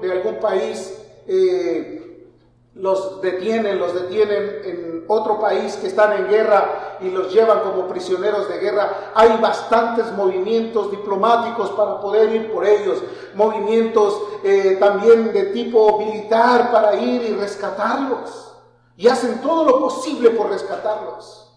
de 0.00 0.12
algún 0.12 0.40
país, 0.40 1.00
eh, 1.28 2.28
los 2.74 3.20
detienen, 3.20 3.78
los 3.78 3.94
detienen 3.94 4.62
en 4.64 5.04
otro 5.06 5.38
país 5.38 5.76
que 5.76 5.86
están 5.86 6.14
en 6.14 6.26
guerra 6.26 6.98
y 7.00 7.10
los 7.10 7.32
llevan 7.32 7.60
como 7.60 7.86
prisioneros 7.86 8.48
de 8.48 8.58
guerra. 8.58 9.12
Hay 9.14 9.38
bastantes 9.40 10.10
movimientos 10.14 10.90
diplomáticos 10.90 11.70
para 11.70 12.00
poder 12.00 12.34
ir 12.34 12.52
por 12.52 12.66
ellos, 12.66 12.98
movimientos 13.36 14.20
eh, 14.42 14.76
también 14.80 15.32
de 15.32 15.44
tipo 15.44 16.00
militar 16.00 16.72
para 16.72 16.96
ir 16.96 17.22
y 17.30 17.34
rescatarlos. 17.34 18.56
Y 18.96 19.06
hacen 19.06 19.40
todo 19.40 19.64
lo 19.66 19.78
posible 19.78 20.30
por 20.30 20.50
rescatarlos. 20.50 21.48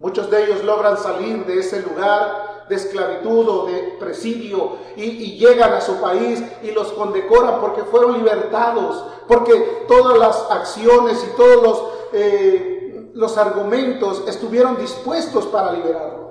Muchos 0.00 0.28
de 0.28 0.42
ellos 0.42 0.64
logran 0.64 0.98
salir 0.98 1.46
de 1.46 1.60
ese 1.60 1.82
lugar 1.82 2.53
de 2.68 2.76
esclavitud 2.76 3.48
o 3.48 3.66
de 3.66 3.96
presidio 3.98 4.76
y, 4.96 5.36
llegan 5.36 5.72
a 5.72 5.80
su 5.80 6.00
país 6.00 6.42
y 6.62 6.70
los 6.70 6.92
condecoran 6.92 7.60
porque 7.60 7.82
fueron 7.82 8.18
libertados, 8.18 9.04
porque 9.28 9.84
todas 9.88 10.18
las 10.18 10.50
acciones 10.50 11.24
y 11.24 11.36
todos 11.36 11.62
los, 11.62 11.82
eh, 12.12 13.10
los 13.14 13.36
argumentos 13.36 14.24
estuvieron 14.26 14.76
dispuestos 14.76 15.46
para 15.46 15.72
liberarlos. 15.72 16.24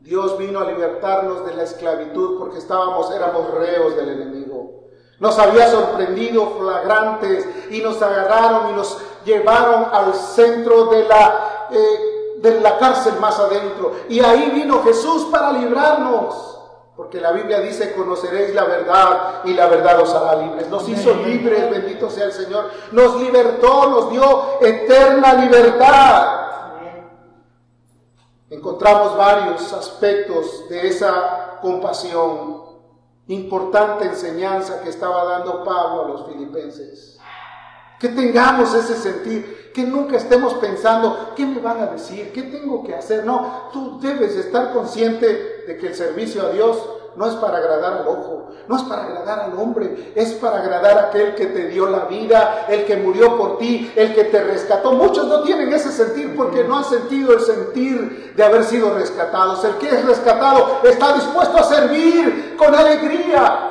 Dios 0.00 0.36
vino 0.36 0.60
a 0.60 0.64
libertarnos 0.64 1.46
de 1.46 1.54
la 1.54 1.62
esclavitud 1.62 2.38
porque 2.38 2.58
estábamos, 2.58 3.10
éramos 3.14 3.50
reos 3.52 3.96
del 3.96 4.08
enemigo. 4.10 4.82
Nos 5.20 5.38
había 5.38 5.70
sorprendido 5.70 6.56
flagrantes 6.58 7.46
y 7.70 7.80
nos 7.80 8.02
agarraron 8.02 8.70
y 8.70 8.72
nos 8.72 8.98
llevaron 9.24 9.86
al 9.92 10.14
centro 10.14 10.86
de 10.86 11.04
la, 11.04 11.68
eh, 11.70 12.11
de 12.42 12.60
la 12.60 12.78
cárcel 12.78 13.14
más 13.20 13.38
adentro. 13.38 13.92
Y 14.08 14.20
ahí 14.20 14.50
vino 14.50 14.82
Jesús 14.82 15.28
para 15.30 15.52
librarnos. 15.52 16.58
Porque 16.96 17.20
la 17.20 17.32
Biblia 17.32 17.60
dice, 17.60 17.94
conoceréis 17.94 18.54
la 18.54 18.64
verdad 18.64 19.40
y 19.44 19.54
la 19.54 19.66
verdad 19.66 20.00
os 20.00 20.12
hará 20.12 20.42
libres. 20.42 20.68
Nos 20.68 20.86
hizo 20.88 21.14
libres, 21.14 21.70
bendito 21.70 22.10
sea 22.10 22.26
el 22.26 22.32
Señor. 22.32 22.70
Nos 22.90 23.20
libertó, 23.20 23.88
nos 23.88 24.10
dio 24.10 24.60
eterna 24.60 25.34
libertad. 25.34 26.40
Encontramos 28.50 29.16
varios 29.16 29.72
aspectos 29.72 30.68
de 30.68 30.88
esa 30.88 31.58
compasión, 31.62 32.62
importante 33.28 34.04
enseñanza 34.04 34.82
que 34.82 34.90
estaba 34.90 35.24
dando 35.24 35.64
Pablo 35.64 36.04
a 36.04 36.08
los 36.08 36.26
filipenses. 36.26 37.11
Que 38.02 38.08
tengamos 38.08 38.74
ese 38.74 38.96
sentir, 38.96 39.70
que 39.72 39.84
nunca 39.84 40.16
estemos 40.16 40.54
pensando, 40.54 41.34
¿qué 41.36 41.46
me 41.46 41.60
van 41.60 41.82
a 41.82 41.86
decir? 41.86 42.32
¿Qué 42.32 42.42
tengo 42.42 42.82
que 42.82 42.96
hacer? 42.96 43.24
No, 43.24 43.70
tú 43.72 44.00
debes 44.00 44.34
estar 44.34 44.72
consciente 44.72 45.62
de 45.68 45.78
que 45.78 45.86
el 45.86 45.94
servicio 45.94 46.42
a 46.42 46.48
Dios 46.50 46.84
no 47.14 47.28
es 47.28 47.34
para 47.36 47.58
agradar 47.58 47.98
al 47.98 48.08
ojo, 48.08 48.48
no 48.66 48.76
es 48.76 48.82
para 48.82 49.04
agradar 49.04 49.38
al 49.38 49.56
hombre, 49.56 50.12
es 50.16 50.32
para 50.32 50.58
agradar 50.58 50.98
a 50.98 51.02
aquel 51.02 51.36
que 51.36 51.46
te 51.46 51.68
dio 51.68 51.88
la 51.88 52.06
vida, 52.06 52.66
el 52.68 52.86
que 52.86 52.96
murió 52.96 53.38
por 53.38 53.58
ti, 53.58 53.92
el 53.94 54.12
que 54.16 54.24
te 54.24 54.42
rescató. 54.42 54.94
Muchos 54.94 55.28
no 55.28 55.42
tienen 55.42 55.72
ese 55.72 55.92
sentir 55.92 56.34
porque 56.36 56.64
no 56.64 56.78
han 56.78 56.84
sentido 56.84 57.34
el 57.34 57.40
sentir 57.40 58.34
de 58.34 58.42
haber 58.42 58.64
sido 58.64 58.94
rescatados. 58.94 59.62
El 59.62 59.76
que 59.76 59.90
es 59.90 60.04
rescatado 60.04 60.80
está 60.82 61.14
dispuesto 61.14 61.56
a 61.56 61.62
servir 61.62 62.56
con 62.58 62.74
alegría, 62.74 63.68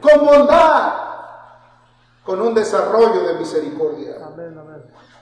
con 0.00 0.24
bondad, 0.24 1.07
con 2.28 2.42
un 2.42 2.52
desarrollo 2.52 3.26
de 3.26 3.38
misericordia. 3.38 4.18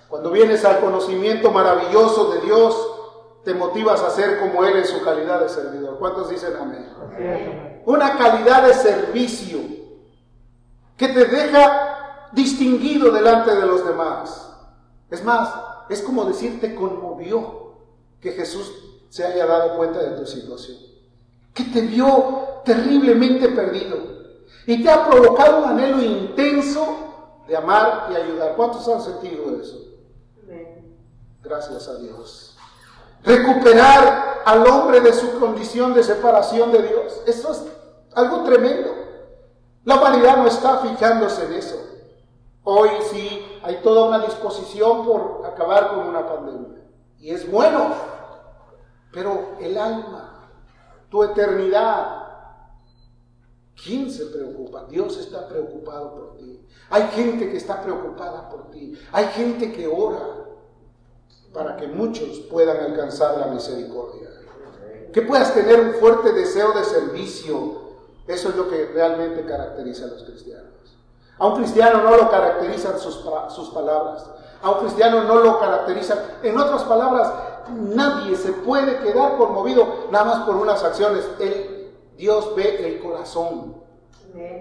Cuando 0.09 0.33
vienes 0.33 0.65
al 0.65 0.81
conocimiento 0.81 1.53
maravilloso 1.53 2.33
de 2.33 2.41
Dios, 2.41 2.75
te 3.45 3.54
motivas 3.54 4.02
a 4.02 4.11
ser 4.11 4.41
como 4.41 4.65
Él 4.65 4.78
en 4.78 4.87
su 4.87 5.00
calidad 5.04 5.39
de 5.39 5.49
servidor. 5.49 6.00
¿Cuántos 6.00 6.28
dicen 6.28 6.54
amén? 6.61 6.85
Una 7.85 8.19
calidad 8.19 8.67
de 8.67 8.75
servicio 8.75 9.61
que 10.97 11.07
te 11.07 11.26
deja 11.26 12.30
distinguido 12.33 13.13
delante 13.13 13.54
de 13.54 13.67
los 13.67 13.87
demás. 13.87 14.52
Es 15.09 15.23
más, 15.23 15.54
es 15.89 16.02
como 16.02 16.25
decir, 16.25 16.61
te 16.61 16.75
conmovió 16.75 17.76
que 18.21 18.33
Jesús 18.33 18.69
se 19.11 19.25
haya 19.25 19.47
dado 19.47 19.76
cuenta 19.76 20.00
de 20.00 20.19
tu 20.19 20.26
situación. 20.26 20.78
Que 21.54 21.63
te 21.63 21.83
vio 21.83 22.63
terriblemente 22.65 23.49
perdido. 23.50 24.17
Y 24.67 24.83
te 24.83 24.91
ha 24.91 25.09
provocado 25.09 25.59
un 25.59 25.71
anhelo 25.71 26.02
intenso 26.02 27.05
de 27.47 27.56
amar 27.56 28.09
y 28.11 28.17
ayudar. 28.17 28.56
¿Cuántos 28.56 28.89
han 28.89 29.00
sentido 29.00 29.61
eso? 29.61 29.78
Gracias 31.43 31.89
a 31.89 31.97
Dios 31.97 32.56
recuperar 33.26 34.43
al 34.45 34.67
hombre 34.67 35.00
de 35.00 35.13
su 35.13 35.39
condición 35.39 35.93
de 35.93 36.04
separación 36.04 36.73
de 36.73 36.82
Dios. 36.82 37.23
Eso 37.26 37.52
es 37.52 37.65
algo 38.15 38.45
tremendo. 38.45 38.91
La 39.85 39.97
humanidad 39.97 40.39
no 40.39 40.47
está 40.47 40.78
fijándose 40.78 41.45
en 41.45 41.52
eso. 41.54 41.76
Hoy 42.63 42.91
sí 43.11 43.61
hay 43.63 43.76
toda 43.82 44.06
una 44.06 44.21
disposición 44.21 45.04
por 45.04 45.43
acabar 45.45 45.89
con 45.89 46.09
una 46.09 46.26
pandemia. 46.26 46.82
Y 47.19 47.30
es 47.30 47.50
bueno. 47.50 47.95
Pero 49.13 49.56
el 49.61 49.78
alma, 49.78 50.50
tu 51.09 51.23
eternidad, 51.23 52.25
¿quién 53.82 54.10
se 54.10 54.26
preocupa? 54.26 54.84
Dios 54.89 55.19
está 55.19 55.49
preocupado 55.49 56.15
por 56.15 56.36
ti. 56.36 56.67
Hay 56.91 57.02
gente 57.08 57.50
que 57.50 57.56
está 57.56 57.82
preocupada 57.82 58.49
por 58.49 58.71
ti. 58.71 58.99
Hay 59.12 59.26
gente 59.26 59.73
que 59.73 59.86
ora 59.86 60.47
para 61.52 61.76
que 61.76 61.86
muchos 61.89 62.41
puedan 62.50 62.76
alcanzar 62.78 63.39
la 63.39 63.47
misericordia. 63.47 64.28
Que 65.12 65.23
puedas 65.23 65.54
tener 65.54 65.80
un 65.80 65.95
fuerte 65.95 66.32
deseo 66.32 66.73
de 66.73 66.84
servicio. 66.84 67.86
Eso 68.26 68.50
es 68.50 68.56
lo 68.56 68.69
que 68.69 68.86
realmente 68.86 69.45
caracteriza 69.45 70.04
a 70.04 70.08
los 70.08 70.25
cristianos. 70.25 70.67
A 71.39 71.47
un 71.47 71.56
cristiano 71.56 72.02
no 72.02 72.17
lo 72.17 72.30
caracterizan 72.30 72.99
sus, 72.99 73.25
sus 73.49 73.71
palabras. 73.71 74.26
A 74.62 74.71
un 74.71 74.78
cristiano 74.80 75.25
no 75.25 75.36
lo 75.36 75.58
caracterizan. 75.58 76.19
En 76.43 76.58
otras 76.58 76.82
palabras, 76.84 77.32
nadie 77.71 78.36
se 78.36 78.52
puede 78.52 78.99
quedar 78.99 79.36
conmovido 79.36 80.08
nada 80.10 80.25
más 80.25 80.47
por 80.47 80.56
unas 80.56 80.82
acciones. 80.82 81.25
El, 81.39 81.75
Dios 82.17 82.55
ve 82.55 82.87
el 82.87 83.00
corazón. 83.00 83.76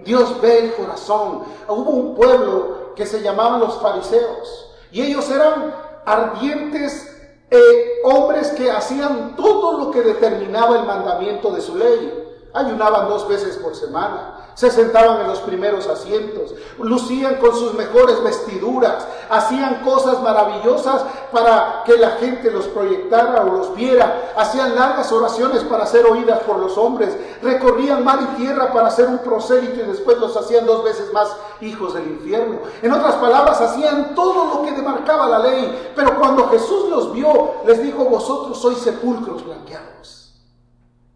Dios 0.03 0.39
ve 0.41 0.59
el 0.59 0.73
corazón. 0.73 1.43
Hubo 1.67 1.91
un 1.91 2.15
pueblo 2.15 2.93
que 2.95 3.05
se 3.05 3.21
llamaban 3.21 3.59
los 3.59 3.79
fariseos. 3.81 4.71
Y 4.91 5.01
ellos 5.01 5.29
eran 5.29 5.73
ardientes 6.05 7.11
eh, 7.49 8.01
hombres 8.03 8.51
que 8.51 8.71
hacían 8.71 9.35
todo 9.35 9.77
lo 9.77 9.91
que 9.91 10.01
determinaba 10.01 10.77
el 10.77 10.85
mandamiento 10.85 11.51
de 11.51 11.61
su 11.61 11.75
ley. 11.75 12.23
Ayunaban 12.53 13.09
dos 13.09 13.27
veces 13.27 13.57
por 13.57 13.75
semana, 13.75 14.44
se 14.55 14.71
sentaban 14.71 15.21
en 15.21 15.27
los 15.27 15.39
primeros 15.41 15.87
asientos, 15.87 16.55
lucían 16.79 17.35
con 17.35 17.53
sus 17.53 17.73
mejores 17.73 18.23
vestiduras, 18.23 19.05
hacían 19.29 19.81
cosas 19.83 20.21
maravillosas 20.23 21.03
para 21.31 21.83
que 21.85 21.97
la 21.97 22.11
gente 22.11 22.49
los 22.49 22.65
proyectara 22.67 23.43
o 23.43 23.57
los 23.57 23.75
viera, 23.75 24.31
hacían 24.37 24.73
largas 24.73 25.11
oraciones 25.11 25.63
para 25.65 25.85
ser 25.85 26.05
oídas 26.05 26.39
por 26.43 26.57
los 26.57 26.77
hombres, 26.77 27.15
recorrían 27.41 28.05
mar 28.05 28.19
y 28.21 28.37
tierra 28.37 28.71
para 28.71 28.87
hacer 28.87 29.07
un 29.07 29.19
prosélito 29.19 29.81
y 29.81 29.87
después 29.87 30.17
los 30.19 30.35
hacían 30.37 30.65
dos 30.65 30.83
veces 30.85 31.11
más 31.11 31.35
hijos 31.59 31.93
del 31.93 32.07
infierno. 32.07 32.59
En 32.81 32.93
otras 32.93 33.15
palabras, 33.15 33.59
hacían 33.59 34.15
todo 34.15 34.45
lo 34.45 34.63
que 34.63 34.71
demarcaba 34.71 35.27
la 35.27 35.39
ley, 35.39 35.91
pero 35.95 36.17
cuando 36.17 36.47
Jesús 36.47 36.89
los 36.89 37.11
vio, 37.11 37.55
les 37.65 37.83
dijo, 37.83 38.05
vosotros 38.05 38.57
sois 38.57 38.77
sepulcros 38.77 39.45
blanqueados. 39.45 40.33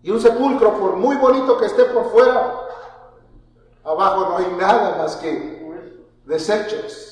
Y 0.02 0.12
un 0.12 0.20
sepulcro, 0.20 0.74
por 0.74 0.96
muy 0.96 1.16
bonito 1.18 1.58
que 1.58 1.66
esté 1.66 1.86
por 1.86 2.12
fuera, 2.12 2.68
abajo 3.90 4.30
no 4.30 4.38
hay 4.38 4.56
nada 4.58 4.98
más 4.98 5.16
que 5.18 5.60
desechos. 6.26 7.10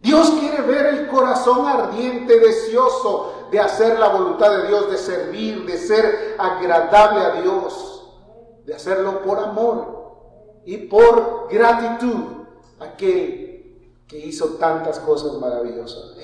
Dios 0.00 0.30
quiere 0.38 0.60
ver 0.62 0.86
el 0.86 1.06
corazón 1.08 1.66
ardiente, 1.66 2.38
deseoso 2.38 3.48
de 3.50 3.58
hacer 3.58 3.98
la 3.98 4.08
voluntad 4.08 4.54
de 4.58 4.68
Dios, 4.68 4.90
de 4.90 4.98
servir, 4.98 5.64
de 5.64 5.78
ser 5.78 6.36
agradable 6.38 7.20
a 7.20 7.40
Dios, 7.40 8.04
de 8.66 8.74
hacerlo 8.74 9.22
por 9.22 9.38
amor 9.38 10.60
y 10.66 10.76
por 10.76 11.48
gratitud 11.50 12.24
a 12.80 12.84
aquel 12.84 13.90
que 14.06 14.18
hizo 14.18 14.56
tantas 14.56 14.98
cosas 14.98 15.32
maravillosas. 15.34 16.14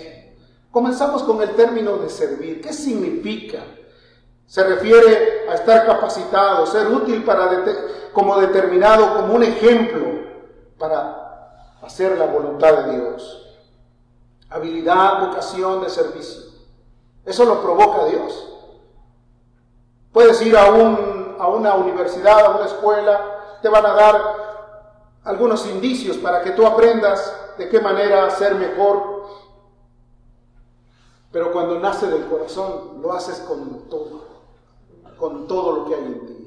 Comenzamos 0.70 1.22
con 1.22 1.42
el 1.42 1.50
término 1.56 1.96
de 1.96 2.10
servir. 2.10 2.60
¿Qué 2.60 2.72
significa? 2.72 3.64
Se 4.46 4.62
refiere 4.62 5.48
a 5.48 5.54
estar 5.54 5.86
capacitado, 5.86 6.66
ser 6.66 6.88
útil 6.88 7.24
para 7.24 7.48
como 8.12 8.38
determinado, 8.38 9.16
como 9.16 9.34
un 9.34 9.42
ejemplo 9.42 10.06
para 10.78 11.20
hacer 11.82 12.18
la 12.18 12.26
voluntad 12.26 12.84
de 12.84 12.98
Dios. 12.98 13.46
Habilidad, 14.48 15.28
vocación 15.28 15.82
de 15.82 15.90
servicio. 15.90 16.42
Eso 17.24 17.44
lo 17.44 17.62
provoca 17.62 18.06
Dios. 18.06 18.48
Puedes 20.12 20.42
ir 20.42 20.56
a, 20.56 20.70
un, 20.70 21.36
a 21.38 21.46
una 21.46 21.74
universidad, 21.74 22.46
a 22.46 22.56
una 22.56 22.66
escuela, 22.66 23.20
te 23.62 23.68
van 23.68 23.86
a 23.86 23.94
dar 23.94 24.40
algunos 25.24 25.66
indicios 25.66 26.16
para 26.16 26.42
que 26.42 26.50
tú 26.50 26.66
aprendas 26.66 27.32
de 27.58 27.68
qué 27.68 27.80
manera 27.80 28.28
ser 28.30 28.54
mejor. 28.54 29.20
Pero 31.30 31.52
cuando 31.52 31.78
nace 31.78 32.08
del 32.08 32.26
corazón, 32.26 33.00
lo 33.00 33.12
haces 33.12 33.38
con 33.40 33.88
todo, 33.88 34.24
con 35.16 35.46
todo 35.46 35.76
lo 35.76 35.84
que 35.84 35.94
hay 35.94 36.04
en 36.04 36.26
ti. 36.26 36.39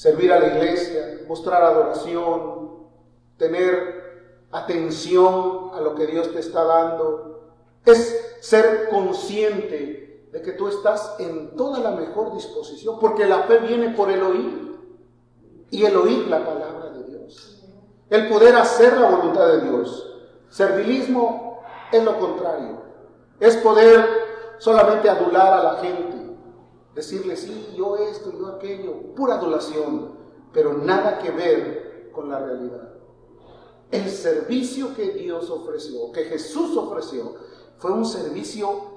Servir 0.00 0.32
a 0.32 0.40
la 0.40 0.46
iglesia, 0.46 1.26
mostrar 1.28 1.62
adoración, 1.62 2.70
tener 3.36 4.46
atención 4.50 5.72
a 5.74 5.80
lo 5.82 5.94
que 5.94 6.06
Dios 6.06 6.32
te 6.32 6.38
está 6.38 6.64
dando, 6.64 7.52
es 7.84 8.38
ser 8.40 8.88
consciente 8.88 10.26
de 10.32 10.40
que 10.40 10.52
tú 10.52 10.68
estás 10.68 11.16
en 11.18 11.54
toda 11.54 11.80
la 11.80 11.90
mejor 11.90 12.32
disposición, 12.32 12.98
porque 12.98 13.26
la 13.26 13.42
fe 13.42 13.58
viene 13.58 13.90
por 13.90 14.10
el 14.10 14.22
oír 14.22 14.78
y 15.68 15.84
el 15.84 15.94
oír 15.94 16.28
la 16.28 16.46
palabra 16.46 16.88
de 16.92 17.04
Dios. 17.04 17.62
El 18.08 18.26
poder 18.30 18.56
hacer 18.56 18.96
la 18.96 19.10
voluntad 19.10 19.48
de 19.48 19.68
Dios. 19.68 20.18
Servilismo 20.48 21.60
es 21.92 22.02
lo 22.02 22.18
contrario. 22.18 22.80
Es 23.38 23.54
poder 23.58 24.08
solamente 24.56 25.10
adular 25.10 25.52
a 25.52 25.62
la 25.62 25.74
gente. 25.74 26.19
Decirle, 26.94 27.36
sí, 27.36 27.74
yo 27.76 27.96
esto, 27.96 28.32
yo 28.38 28.48
aquello. 28.48 29.14
Pura 29.14 29.34
adulación. 29.34 30.18
Pero 30.52 30.74
nada 30.74 31.18
que 31.18 31.30
ver 31.30 32.10
con 32.12 32.28
la 32.28 32.38
realidad. 32.40 32.94
El 33.90 34.08
servicio 34.08 34.94
que 34.94 35.10
Dios 35.12 35.50
ofreció, 35.50 36.12
que 36.12 36.24
Jesús 36.24 36.76
ofreció, 36.76 37.34
fue 37.78 37.92
un 37.92 38.04
servicio 38.04 38.90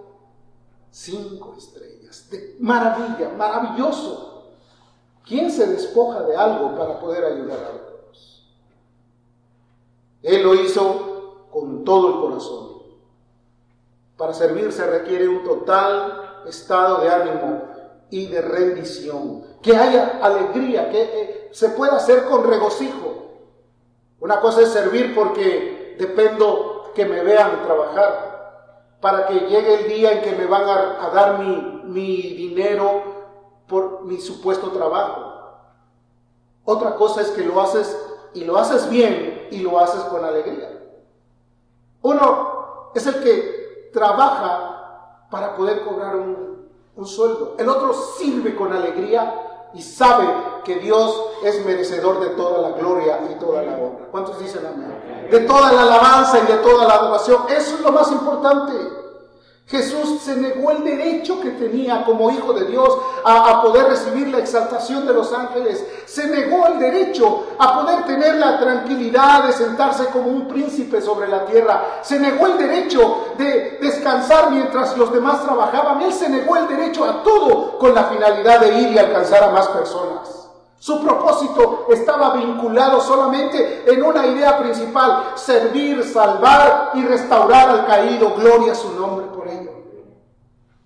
cinco 0.91 1.55
estrellas. 1.57 2.29
De 2.29 2.57
maravilla, 2.59 3.29
maravilloso 3.35 4.33
¿Quién 5.25 5.49
se 5.49 5.67
despoja 5.67 6.21
de 6.23 6.35
algo 6.35 6.75
para 6.75 6.99
poder 6.99 7.23
ayudar 7.23 7.57
a 7.59 7.75
otros? 7.75 8.45
Él 10.21 10.43
lo 10.43 10.53
hizo 10.55 11.47
con 11.49 11.83
todo 11.83 12.09
el 12.09 12.19
corazón. 12.19 12.73
Para 14.17 14.33
servir 14.33 14.71
se 14.71 14.85
requiere 14.85 15.27
un 15.27 15.43
total 15.43 16.43
estado 16.45 17.01
de 17.01 17.09
ánimo 17.09 17.72
y 18.09 18.27
de 18.27 18.41
rendición. 18.41 19.43
Que 19.61 19.75
haya 19.75 20.19
alegría, 20.21 20.89
que 20.89 21.01
eh, 21.01 21.49
se 21.51 21.69
pueda 21.69 21.97
hacer 21.97 22.25
con 22.25 22.43
regocijo. 22.43 23.13
Una 24.19 24.39
cosa 24.39 24.61
es 24.61 24.69
servir 24.69 25.13
porque 25.15 25.95
dependo 25.97 26.91
que 26.95 27.05
me 27.05 27.23
vean 27.23 27.63
trabajar, 27.63 28.33
para 29.01 29.27
que 29.27 29.33
llegue 29.33 29.81
el 29.81 29.87
día 29.87 30.13
en 30.13 30.21
que 30.21 30.31
me 30.33 30.45
van 30.45 30.63
a, 30.63 31.09
dar 31.13 31.39
mi, 31.39 31.81
mi 31.85 32.21
dinero 32.35 33.03
por 33.67 34.03
mi 34.03 34.19
supuesto 34.19 34.71
trabajo. 34.71 35.33
Otra 36.65 36.95
cosa 36.95 37.21
es 37.21 37.29
que 37.31 37.43
lo 37.43 37.59
haces 37.59 37.97
y 38.33 38.45
lo 38.45 38.57
haces 38.57 38.89
bien 38.89 39.47
y 39.51 39.59
lo 39.59 39.79
haces 39.79 40.01
con 40.03 40.23
alegría. 40.23 40.69
Uno 42.01 42.91
es 42.95 43.05
el 43.07 43.21
que 43.21 43.89
trabaja 43.91 45.27
para 45.29 45.55
poder 45.55 45.83
cobrar 45.83 46.15
un, 46.15 46.52
un 46.95 47.05
sueldo. 47.05 47.55
El 47.57 47.69
otro 47.69 47.93
sirve 47.93 48.55
con 48.55 48.71
alegría 48.73 49.69
y 49.73 49.81
sabe 49.81 50.27
que 50.63 50.75
Dios 50.75 51.21
es 51.43 51.65
merecedor 51.65 52.19
de 52.19 52.29
toda 52.29 52.59
la 52.59 52.77
gloria 52.77 53.19
y 53.31 53.39
toda 53.39 53.63
la 53.63 53.73
honra. 53.73 54.05
¿Cuántos 54.11 54.39
dicen 54.39 54.65
amén? 54.65 55.27
De 55.29 55.39
toda 55.41 55.71
la 55.71 55.81
alabanza 55.83 56.39
y 56.39 56.51
de 56.51 56.57
toda 56.59 56.87
la 56.87 56.93
adoración. 56.93 57.43
Eso 57.49 57.75
es 57.75 57.81
lo 57.81 57.91
más 57.91 58.11
importante. 58.11 59.02
Jesús 59.73 60.21
se 60.21 60.35
negó 60.35 60.69
el 60.69 60.83
derecho 60.83 61.41
que 61.41 61.49
tenía 61.49 62.05
como 62.05 62.29
hijo 62.29 62.53
de 62.53 62.65
Dios 62.65 62.95
a, 63.25 63.59
poder 63.63 63.85
recibir 63.87 64.27
la 64.27 64.37
exaltación 64.37 65.07
de 65.07 65.15
los 65.15 65.33
ángeles. 65.33 65.83
Se 66.05 66.27
negó 66.27 66.67
el 66.67 66.77
derecho 66.77 67.47
a 67.57 67.81
poder 67.81 68.05
tener 68.05 68.35
la 68.35 68.59
tranquilidad 68.59 69.45
de 69.45 69.51
sentarse 69.51 70.05
como 70.09 70.27
un 70.27 70.47
príncipe 70.47 71.01
sobre 71.01 71.27
la 71.27 71.45
tierra. 71.45 71.85
Se 72.03 72.19
negó 72.19 72.45
el 72.45 72.59
derecho 72.59 73.33
de 73.35 73.79
descansar 73.81 74.51
mientras 74.51 74.95
los 74.95 75.11
demás 75.11 75.41
trabajaban. 75.43 76.03
Él 76.03 76.13
se 76.13 76.29
negó 76.29 76.55
el 76.55 76.67
derecho 76.67 77.03
a 77.03 77.23
todo 77.23 77.79
con 77.79 77.95
la 77.95 78.03
finalidad 78.03 78.59
de 78.59 78.79
ir 78.79 78.91
y 78.91 78.99
alcanzar 78.99 79.43
a 79.43 79.49
más 79.49 79.67
personas. 79.69 80.49
Su 80.77 81.03
propósito 81.03 81.87
estaba 81.89 82.35
vinculado 82.35 83.01
solamente 83.01 83.85
en 83.87 84.03
una 84.03 84.27
idea 84.27 84.59
principal, 84.59 85.31
servir, 85.33 86.03
salvar 86.03 86.91
y 86.93 87.03
restaurar 87.03 87.69
al 87.69 87.87
caído. 87.87 88.35
Gloria 88.35 88.73
a 88.73 88.75
su 88.75 88.91
nombre. 88.91 89.32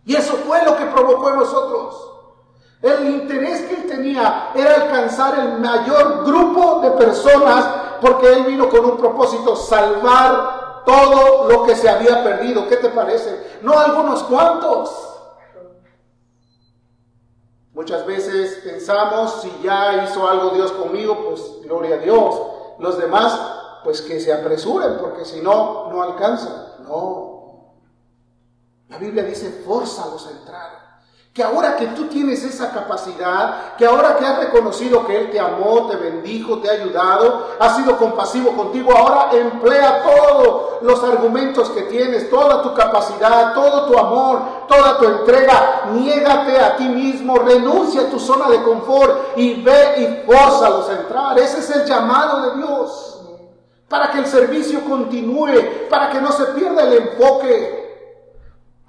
Y 0.07 0.15
eso 0.15 0.37
fue 0.47 0.63
lo 0.63 0.77
que 0.77 0.85
provocó 0.85 1.31
en 1.31 1.35
nosotros. 1.35 2.13
El 2.81 3.09
interés 3.09 3.63
que 3.63 3.75
él 3.75 3.87
tenía 3.87 4.51
era 4.55 4.75
alcanzar 4.75 5.37
el 5.37 5.59
mayor 5.59 6.23
grupo 6.23 6.79
de 6.79 6.91
personas 6.91 7.65
porque 7.99 8.31
él 8.31 8.45
vino 8.45 8.69
con 8.69 8.85
un 8.85 8.95
propósito, 8.95 9.53
salvar 9.57 10.83
todo 10.85 11.49
lo 11.49 11.65
que 11.65 11.75
se 11.75 11.89
había 11.89 12.23
perdido. 12.23 12.69
¿Qué 12.69 12.77
te 12.77 12.87
parece? 12.87 13.59
No 13.61 13.77
algunos 13.77 14.23
cuantos. 14.23 14.91
Muchas 17.73 18.05
veces 18.05 18.61
pensamos, 18.63 19.41
si 19.41 19.59
ya 19.61 20.05
hizo 20.05 20.25
algo 20.25 20.51
Dios 20.51 20.71
conmigo, 20.71 21.17
pues 21.27 21.43
gloria 21.65 21.95
a 21.95 21.99
Dios. 21.99 22.41
Los 22.79 22.97
demás, 22.97 23.37
pues 23.83 24.01
que 24.01 24.21
se 24.21 24.31
apresuren, 24.31 24.99
porque 24.99 25.25
si 25.25 25.41
no, 25.41 25.89
no 25.91 26.01
alcanzan. 26.01 26.85
No. 26.87 27.36
La 28.89 28.97
Biblia 28.97 29.23
dice, 29.23 29.63
fórzalos 29.65 30.27
a 30.27 30.31
entrar 30.31 30.87
que 31.37 31.43
ahora 31.43 31.75
que 31.75 31.85
tú 31.89 32.05
tienes 32.05 32.43
esa 32.43 32.71
capacidad, 32.71 33.75
que 33.77 33.85
ahora 33.85 34.15
que 34.17 34.25
has 34.25 34.39
reconocido 34.39 35.05
que 35.05 35.15
Él 35.15 35.29
te 35.29 35.39
amó, 35.39 35.85
te 35.85 35.95
bendijo, 35.95 36.57
te 36.57 36.67
ha 36.67 36.73
ayudado, 36.73 37.49
ha 37.59 37.75
sido 37.75 37.95
compasivo 37.95 38.53
contigo, 38.53 38.91
ahora 38.91 39.29
emplea 39.33 40.01
todos 40.01 40.81
los 40.81 41.03
argumentos 41.03 41.69
que 41.69 41.83
tienes, 41.83 42.27
toda 42.31 42.63
tu 42.63 42.73
capacidad, 42.73 43.53
todo 43.53 43.85
tu 43.85 43.99
amor, 43.99 44.41
toda 44.67 44.97
tu 44.97 45.05
entrega, 45.05 45.83
niégate 45.91 46.59
a 46.59 46.75
ti 46.75 46.89
mismo, 46.89 47.37
renuncia 47.37 48.01
a 48.01 48.09
tu 48.09 48.19
zona 48.19 48.49
de 48.49 48.63
confort 48.63 49.37
y 49.37 49.61
ve 49.61 49.93
y 49.99 50.25
fórzalos 50.25 50.89
a 50.89 50.93
entrar. 50.93 51.37
Ese 51.37 51.59
es 51.59 51.69
el 51.69 51.85
llamado 51.85 52.49
de 52.49 52.57
Dios, 52.57 53.21
para 53.87 54.09
que 54.09 54.17
el 54.17 54.25
servicio 54.25 54.83
continúe, 54.85 55.87
para 55.87 56.09
que 56.09 56.19
no 56.19 56.31
se 56.31 56.45
pierda 56.45 56.81
el 56.81 56.93
enfoque. 56.93 57.76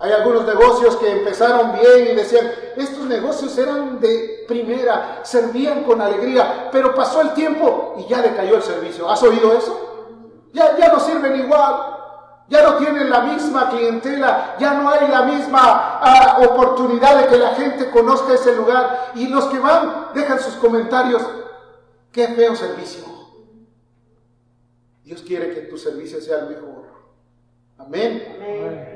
Hay 0.00 0.12
algunos 0.12 0.46
negocios 0.46 0.96
que 0.96 1.11
empezaron 1.11 1.72
bien 1.72 2.12
y 2.12 2.14
decían, 2.14 2.50
estos 2.76 3.04
negocios 3.06 3.58
eran 3.58 3.98
de 3.98 4.44
primera, 4.46 5.20
servían 5.24 5.82
con 5.82 6.00
alegría, 6.00 6.68
pero 6.70 6.94
pasó 6.94 7.20
el 7.20 7.34
tiempo 7.34 7.96
y 7.98 8.06
ya 8.06 8.22
decayó 8.22 8.56
el 8.56 8.62
servicio. 8.62 9.11
¿Has 9.11 9.20
oído 9.24 9.52
eso? 9.52 10.46
Ya, 10.52 10.76
ya 10.76 10.92
no 10.92 11.00
sirven 11.00 11.40
igual, 11.40 11.96
ya 12.48 12.62
no 12.62 12.76
tienen 12.76 13.11
la 13.11 13.22
misma 13.22 13.70
clientela, 13.70 14.54
ya 14.61 14.74
no 14.74 14.88
hay 14.88 15.08
la 15.08 15.22
misma 15.22 15.98
ah, 16.00 16.38
oportunidad 16.48 17.20
de 17.20 17.26
que 17.26 17.37
la 17.37 17.54
gente 17.56 17.90
conozca 17.90 18.34
ese 18.34 18.54
lugar. 18.54 19.12
Y 19.16 19.26
los 19.26 19.46
que 19.46 19.58
van 19.58 20.11
dejan 20.14 20.38
sus 20.38 20.54
comentarios, 20.54 21.22
qué 22.12 22.28
feo 22.28 22.54
servicio. 22.54 23.04
Dios 25.02 25.22
quiere 25.22 25.52
que 25.54 25.62
tu 25.62 25.76
servicio 25.76 26.20
sea 26.20 26.38
el 26.38 26.50
mejor. 26.50 26.87
Amén. 27.78 28.37
Amén. 28.37 28.88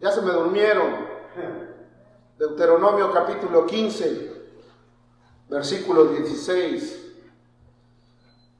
Ya 0.00 0.10
se 0.10 0.22
me 0.22 0.32
durmieron. 0.32 1.10
Deuteronomio 2.38 3.12
capítulo 3.12 3.66
15, 3.66 4.32
versículo 5.50 6.06
16. 6.06 7.06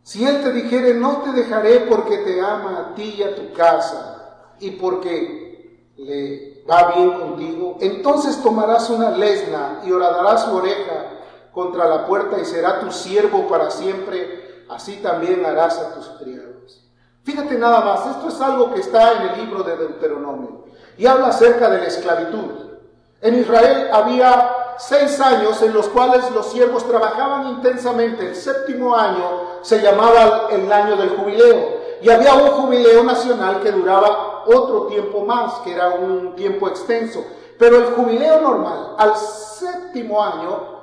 Si 0.02 0.26
Él 0.26 0.42
te 0.42 0.52
dijere, 0.52 0.92
no 0.92 1.22
te 1.22 1.32
dejaré 1.32 1.80
porque 1.80 2.18
te 2.18 2.42
ama 2.42 2.78
a 2.78 2.94
ti 2.94 3.14
y 3.18 3.22
a 3.22 3.34
tu 3.34 3.54
casa, 3.54 4.56
y 4.58 4.72
porque 4.72 5.92
le 5.96 6.62
va 6.70 6.92
bien 6.94 7.18
contigo, 7.18 7.78
entonces 7.80 8.42
tomarás 8.42 8.90
una 8.90 9.10
lesna 9.10 9.80
y 9.84 9.92
horadarás 9.92 10.44
su 10.44 10.54
oreja 10.54 11.06
contra 11.52 11.86
la 11.86 12.06
puerta 12.06 12.38
y 12.38 12.44
será 12.44 12.80
tu 12.80 12.92
siervo 12.92 13.48
para 13.48 13.70
siempre, 13.70 14.64
así 14.68 14.96
también 14.96 15.46
harás 15.46 15.78
a 15.78 15.94
tus 15.94 16.06
criados. 16.18 16.86
Fíjate 17.22 17.56
nada 17.56 17.80
más, 17.80 18.14
esto 18.14 18.28
es 18.28 18.40
algo 18.42 18.74
que 18.74 18.80
está 18.80 19.12
en 19.12 19.28
el 19.30 19.38
libro 19.38 19.62
de 19.62 19.76
Deuteronomio 19.76 20.59
y 21.00 21.06
habla 21.06 21.28
acerca 21.28 21.70
de 21.70 21.78
la 21.78 21.86
esclavitud. 21.86 22.76
En 23.22 23.38
Israel 23.40 23.88
había 23.90 24.74
seis 24.76 25.18
años 25.18 25.62
en 25.62 25.72
los 25.72 25.88
cuales 25.88 26.30
los 26.32 26.52
siervos 26.52 26.86
trabajaban 26.86 27.48
intensamente. 27.48 28.28
El 28.28 28.36
séptimo 28.36 28.94
año 28.94 29.24
se 29.62 29.80
llamaba 29.80 30.48
el 30.50 30.70
año 30.70 30.96
del 30.96 31.16
jubileo. 31.16 31.80
Y 32.02 32.10
había 32.10 32.34
un 32.34 32.50
jubileo 32.50 33.02
nacional 33.02 33.60
que 33.62 33.72
duraba 33.72 34.44
otro 34.44 34.88
tiempo 34.88 35.24
más, 35.24 35.60
que 35.60 35.72
era 35.72 35.88
un 35.88 36.36
tiempo 36.36 36.68
extenso. 36.68 37.24
Pero 37.58 37.78
el 37.78 37.94
jubileo 37.94 38.42
normal, 38.42 38.94
al 38.98 39.16
séptimo 39.16 40.22
año, 40.22 40.80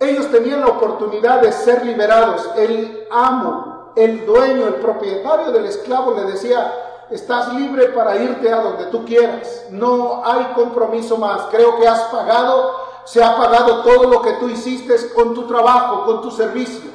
ellos 0.00 0.28
tenían 0.32 0.58
la 0.58 0.70
oportunidad 0.70 1.40
de 1.40 1.52
ser 1.52 1.86
liberados. 1.86 2.50
El 2.56 3.06
amo, 3.12 3.92
el 3.94 4.26
dueño, 4.26 4.66
el 4.66 4.74
propietario 4.74 5.52
del 5.52 5.66
esclavo 5.66 6.14
le 6.14 6.32
decía, 6.32 6.72
estás 7.10 7.52
libre 7.54 7.88
para 7.88 8.16
irte 8.16 8.52
a 8.52 8.62
donde 8.62 8.86
tú 8.86 9.04
quieras. 9.04 9.66
No 9.70 10.22
hay 10.24 10.52
compromiso 10.54 11.16
más. 11.16 11.42
Creo 11.50 11.78
que 11.78 11.86
has 11.86 12.00
pagado, 12.04 12.72
se 13.04 13.22
ha 13.22 13.36
pagado 13.36 13.82
todo 13.82 14.04
lo 14.04 14.22
que 14.22 14.32
tú 14.34 14.48
hiciste 14.48 14.94
con 15.14 15.34
tu 15.34 15.46
trabajo, 15.46 16.04
con 16.04 16.22
tu 16.22 16.30
servicio. 16.30 16.90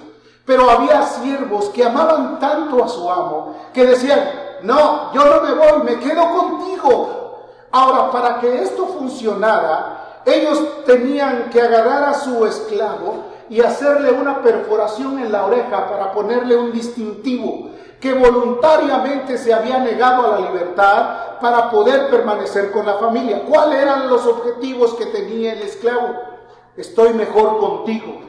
Pero 0.46 0.70
había 0.70 1.04
siervos 1.04 1.66
que 1.70 1.84
amaban 1.84 2.40
tanto 2.40 2.84
a 2.84 2.88
su 2.88 3.10
amo 3.10 3.56
que 3.74 3.86
decían, 3.86 4.30
no, 4.64 5.14
yo 5.14 5.26
no 5.26 5.42
me 5.42 5.54
voy, 5.54 5.84
me 5.84 6.00
quedo 6.00 6.30
contigo. 6.38 7.18
Ahora, 7.72 8.12
para 8.12 8.40
que 8.40 8.64
esto 8.64 8.88
funcionara, 8.88 10.22
ellos 10.26 10.84
tenían 10.86 11.50
que 11.50 11.62
agarrar 11.62 12.04
a 12.04 12.14
su 12.14 12.46
esclavo 12.46 13.26
y 13.50 13.62
hacerle 13.62 14.12
una 14.12 14.42
perforación 14.42 15.20
en 15.20 15.32
la 15.32 15.46
oreja 15.46 15.88
para 15.90 16.12
ponerle 16.12 16.56
un 16.56 16.72
distintivo 16.72 17.70
que 18.00 18.14
voluntariamente 18.14 19.38
se 19.38 19.54
había 19.54 19.80
negado 19.80 20.28
a 20.28 20.40
la 20.40 20.52
libertad 20.52 21.40
para 21.40 21.70
poder 21.72 22.10
permanecer 22.10 22.72
con 22.72 22.86
la 22.86 22.96
familia. 22.96 23.44
¿Cuáles 23.50 23.80
eran 23.80 24.08
los 24.08 24.26
objetivos 24.26 24.94
que 24.96 25.08
tenía 25.08 25.54
el 25.54 25.62
esclavo? 25.64 26.16
Estoy 26.76 27.14
mejor 27.14 27.58
contigo. 27.60 28.22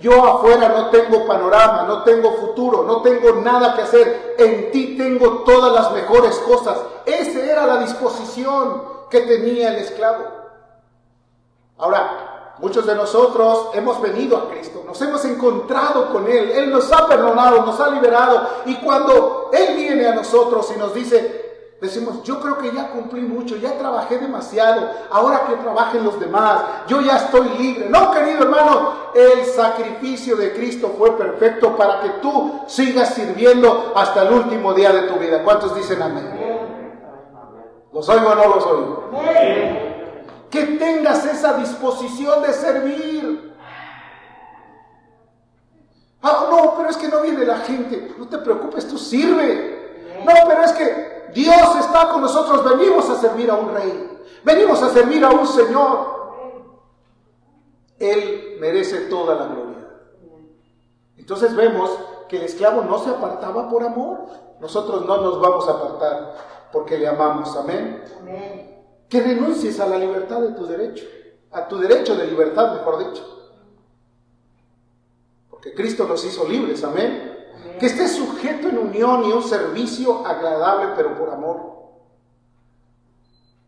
Yo 0.00 0.24
afuera 0.24 0.70
no 0.70 0.88
tengo 0.88 1.26
panorama, 1.26 1.84
no 1.86 2.02
tengo 2.04 2.32
futuro, 2.32 2.84
no 2.84 3.02
tengo 3.02 3.34
nada 3.42 3.76
que 3.76 3.82
hacer. 3.82 4.34
En 4.38 4.70
ti 4.70 4.96
tengo 4.96 5.42
todas 5.44 5.72
las 5.74 5.92
mejores 5.92 6.38
cosas. 6.38 6.78
Esa 7.04 7.44
era 7.44 7.66
la 7.66 7.78
disposición 7.80 8.82
que 9.10 9.20
tenía 9.20 9.74
el 9.74 9.76
esclavo. 9.76 10.24
Ahora, 11.76 12.29
Muchos 12.60 12.86
de 12.86 12.94
nosotros 12.94 13.70
hemos 13.72 14.00
venido 14.02 14.36
a 14.36 14.50
Cristo, 14.50 14.82
nos 14.86 15.00
hemos 15.00 15.24
encontrado 15.24 16.12
con 16.12 16.26
Él, 16.26 16.50
Él 16.50 16.70
nos 16.70 16.92
ha 16.92 17.06
perdonado, 17.06 17.64
nos 17.64 17.80
ha 17.80 17.88
liberado 17.88 18.46
y 18.66 18.74
cuando 18.76 19.48
Él 19.52 19.76
viene 19.76 20.06
a 20.06 20.14
nosotros 20.14 20.70
y 20.74 20.78
nos 20.78 20.92
dice, 20.92 21.50
decimos, 21.80 22.22
yo 22.22 22.38
creo 22.38 22.58
que 22.58 22.70
ya 22.70 22.90
cumplí 22.90 23.22
mucho, 23.22 23.56
ya 23.56 23.78
trabajé 23.78 24.18
demasiado, 24.18 24.90
ahora 25.10 25.46
que 25.46 25.54
trabajen 25.54 26.04
los 26.04 26.20
demás, 26.20 26.60
yo 26.86 27.00
ya 27.00 27.16
estoy 27.16 27.48
libre. 27.58 27.88
No, 27.88 28.10
querido 28.10 28.42
hermano, 28.42 28.92
el 29.14 29.46
sacrificio 29.46 30.36
de 30.36 30.52
Cristo 30.52 30.94
fue 30.98 31.16
perfecto 31.16 31.74
para 31.76 32.02
que 32.02 32.08
tú 32.20 32.60
sigas 32.66 33.14
sirviendo 33.14 33.92
hasta 33.96 34.22
el 34.22 34.34
último 34.34 34.74
día 34.74 34.92
de 34.92 35.02
tu 35.08 35.14
vida. 35.14 35.42
¿Cuántos 35.42 35.74
dicen 35.74 36.02
amén? 36.02 36.60
¿Los 37.90 38.08
oigo 38.08 38.28
o 38.28 38.34
no 38.34 38.46
los 38.54 38.66
oigo? 38.66 39.10
Que 40.50 40.64
tengas 40.64 41.24
esa 41.24 41.54
disposición 41.54 42.42
de 42.42 42.52
servir. 42.52 43.54
Ah, 46.22 46.48
no, 46.50 46.74
pero 46.76 46.90
es 46.90 46.96
que 46.96 47.08
no 47.08 47.22
viene 47.22 47.44
la 47.44 47.58
gente. 47.58 48.14
No 48.18 48.28
te 48.28 48.38
preocupes, 48.38 48.86
tú 48.88 48.98
sirve. 48.98 50.18
No, 50.24 50.32
pero 50.46 50.62
es 50.62 50.72
que 50.72 51.30
Dios 51.34 51.76
está 51.78 52.08
con 52.10 52.20
nosotros. 52.20 52.64
Venimos 52.76 53.08
a 53.08 53.20
servir 53.20 53.50
a 53.50 53.54
un 53.54 53.72
rey. 53.72 54.22
Venimos 54.44 54.82
a 54.82 54.90
servir 54.90 55.24
a 55.24 55.30
un 55.30 55.46
Señor. 55.46 56.20
Él 57.98 58.56
merece 58.60 59.02
toda 59.02 59.34
la 59.34 59.46
gloria. 59.46 59.88
Entonces 61.16 61.54
vemos 61.54 61.90
que 62.28 62.38
el 62.38 62.42
esclavo 62.42 62.82
no 62.82 62.98
se 62.98 63.10
apartaba 63.10 63.68
por 63.68 63.84
amor. 63.84 64.26
Nosotros 64.60 65.06
no 65.06 65.18
nos 65.18 65.40
vamos 65.40 65.68
a 65.68 65.72
apartar 65.72 66.34
porque 66.72 66.98
le 66.98 67.08
amamos. 67.08 67.56
Amén. 67.56 68.04
Amén 68.20 68.69
que 69.10 69.20
renuncies 69.20 69.80
a 69.80 69.86
la 69.86 69.98
libertad 69.98 70.40
de 70.40 70.52
tu 70.52 70.64
derecho, 70.64 71.04
a 71.50 71.66
tu 71.66 71.78
derecho 71.78 72.14
de 72.14 72.28
libertad, 72.28 72.74
mejor 72.74 73.10
dicho. 73.10 73.26
Porque 75.50 75.74
Cristo 75.74 76.06
nos 76.06 76.24
hizo 76.24 76.48
libres, 76.48 76.84
amén. 76.84 77.26
Que 77.80 77.86
estés 77.86 78.14
sujeto 78.14 78.68
en 78.68 78.78
unión 78.78 79.24
y 79.24 79.32
un 79.32 79.42
servicio 79.42 80.24
agradable, 80.24 80.92
pero 80.94 81.18
por 81.18 81.28
amor. 81.28 81.70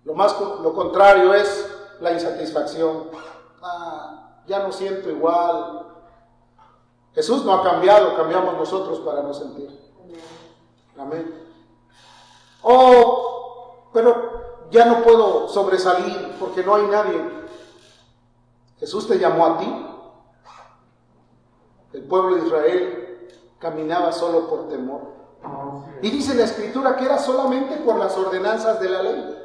Lo, 0.05 0.15
más, 0.15 0.39
lo 0.41 0.73
contrario 0.75 1.35
es 1.35 1.69
la 2.01 2.13
insatisfacción. 2.13 3.09
Ah, 3.61 4.43
ya 4.47 4.61
no 4.61 4.71
siento 4.71 5.11
igual. 5.11 5.87
Jesús 7.15 7.45
no 7.45 7.53
ha 7.55 7.63
cambiado, 7.65 8.17
cambiamos 8.17 8.55
nosotros 8.55 9.01
para 9.01 9.23
no 9.23 9.35
sentir. 9.35 9.77
Amén. 10.97 11.35
Oh, 12.63 13.91
pero 13.93 14.52
ya 14.73 14.87
no 14.87 15.03
puedo 15.03 15.49
sobresalir 15.49 16.35
porque 16.41 16.65
no 16.65 16.75
hay 16.75 16.87
nadie. 16.87 17.21
Jesús 18.81 19.07
te 19.07 19.19
llamó 19.19 19.47
a 19.47 19.59
ti. 19.59 19.87
El 21.93 22.03
pueblo 22.05 22.37
de 22.37 22.47
Israel 22.47 23.29
caminaba 23.59 24.11
solo 24.11 24.49
por 24.49 24.69
temor. 24.69 25.13
Y 26.01 26.11
dice 26.11 26.35
la 26.35 26.45
escritura 26.45 26.97
que 26.97 27.05
era 27.05 27.19
solamente 27.19 27.77
por 27.77 27.97
las 27.97 28.17
ordenanzas 28.17 28.81
de 28.81 28.89
la 28.89 29.03
ley. 29.03 29.39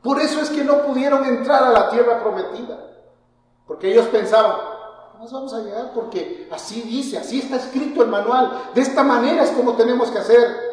Por 0.00 0.20
eso 0.20 0.40
es 0.40 0.50
que 0.50 0.64
no 0.64 0.82
pudieron 0.86 1.24
entrar 1.24 1.64
a 1.64 1.70
la 1.70 1.90
tierra 1.90 2.22
prometida. 2.22 2.78
Porque 3.66 3.92
ellos 3.92 4.06
pensaban, 4.06 4.56
nos 5.18 5.32
vamos 5.32 5.52
a 5.54 5.60
llegar 5.60 5.92
porque 5.92 6.48
así 6.52 6.82
dice, 6.82 7.18
así 7.18 7.40
está 7.40 7.56
escrito 7.56 8.02
el 8.02 8.08
manual. 8.08 8.70
De 8.74 8.80
esta 8.80 9.02
manera 9.02 9.42
es 9.42 9.50
como 9.50 9.74
tenemos 9.74 10.10
que 10.10 10.18
hacer. 10.18 10.71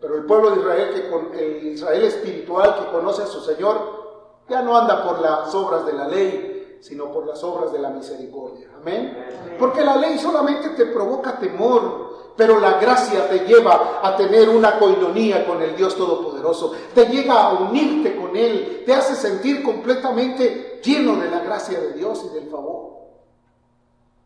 Pero 0.00 0.16
el 0.16 0.24
pueblo 0.24 0.50
de 0.50 0.60
Israel, 0.60 0.94
que 0.94 1.10
con 1.10 1.34
el 1.34 1.66
Israel 1.66 2.04
espiritual 2.04 2.76
que 2.78 2.90
conoce 2.90 3.22
a 3.22 3.26
su 3.26 3.40
Señor, 3.40 4.00
ya 4.48 4.62
no 4.62 4.76
anda 4.76 5.04
por 5.04 5.20
las 5.20 5.54
obras 5.54 5.84
de 5.84 5.92
la 5.92 6.08
ley, 6.08 6.78
sino 6.80 7.12
por 7.12 7.26
las 7.26 7.42
obras 7.44 7.72
de 7.72 7.78
la 7.78 7.90
misericordia. 7.90 8.68
Amén. 8.80 9.56
Porque 9.58 9.84
la 9.84 9.96
ley 9.96 10.18
solamente 10.18 10.70
te 10.70 10.86
provoca 10.86 11.38
temor, 11.38 12.32
pero 12.36 12.58
la 12.58 12.78
gracia 12.78 13.28
te 13.28 13.40
lleva 13.40 14.00
a 14.02 14.16
tener 14.16 14.48
una 14.48 14.78
coinonía 14.78 15.46
con 15.46 15.60
el 15.60 15.76
Dios 15.76 15.94
Todopoderoso, 15.94 16.72
te 16.94 17.06
llega 17.06 17.34
a 17.34 17.52
unirte 17.52 18.16
con 18.16 18.34
Él, 18.34 18.82
te 18.86 18.94
hace 18.94 19.14
sentir 19.14 19.62
completamente 19.62 20.80
lleno 20.82 21.16
de 21.16 21.30
la 21.30 21.40
gracia 21.40 21.78
de 21.78 21.92
Dios 21.92 22.24
y 22.30 22.34
del 22.34 22.48
favor. 22.48 22.92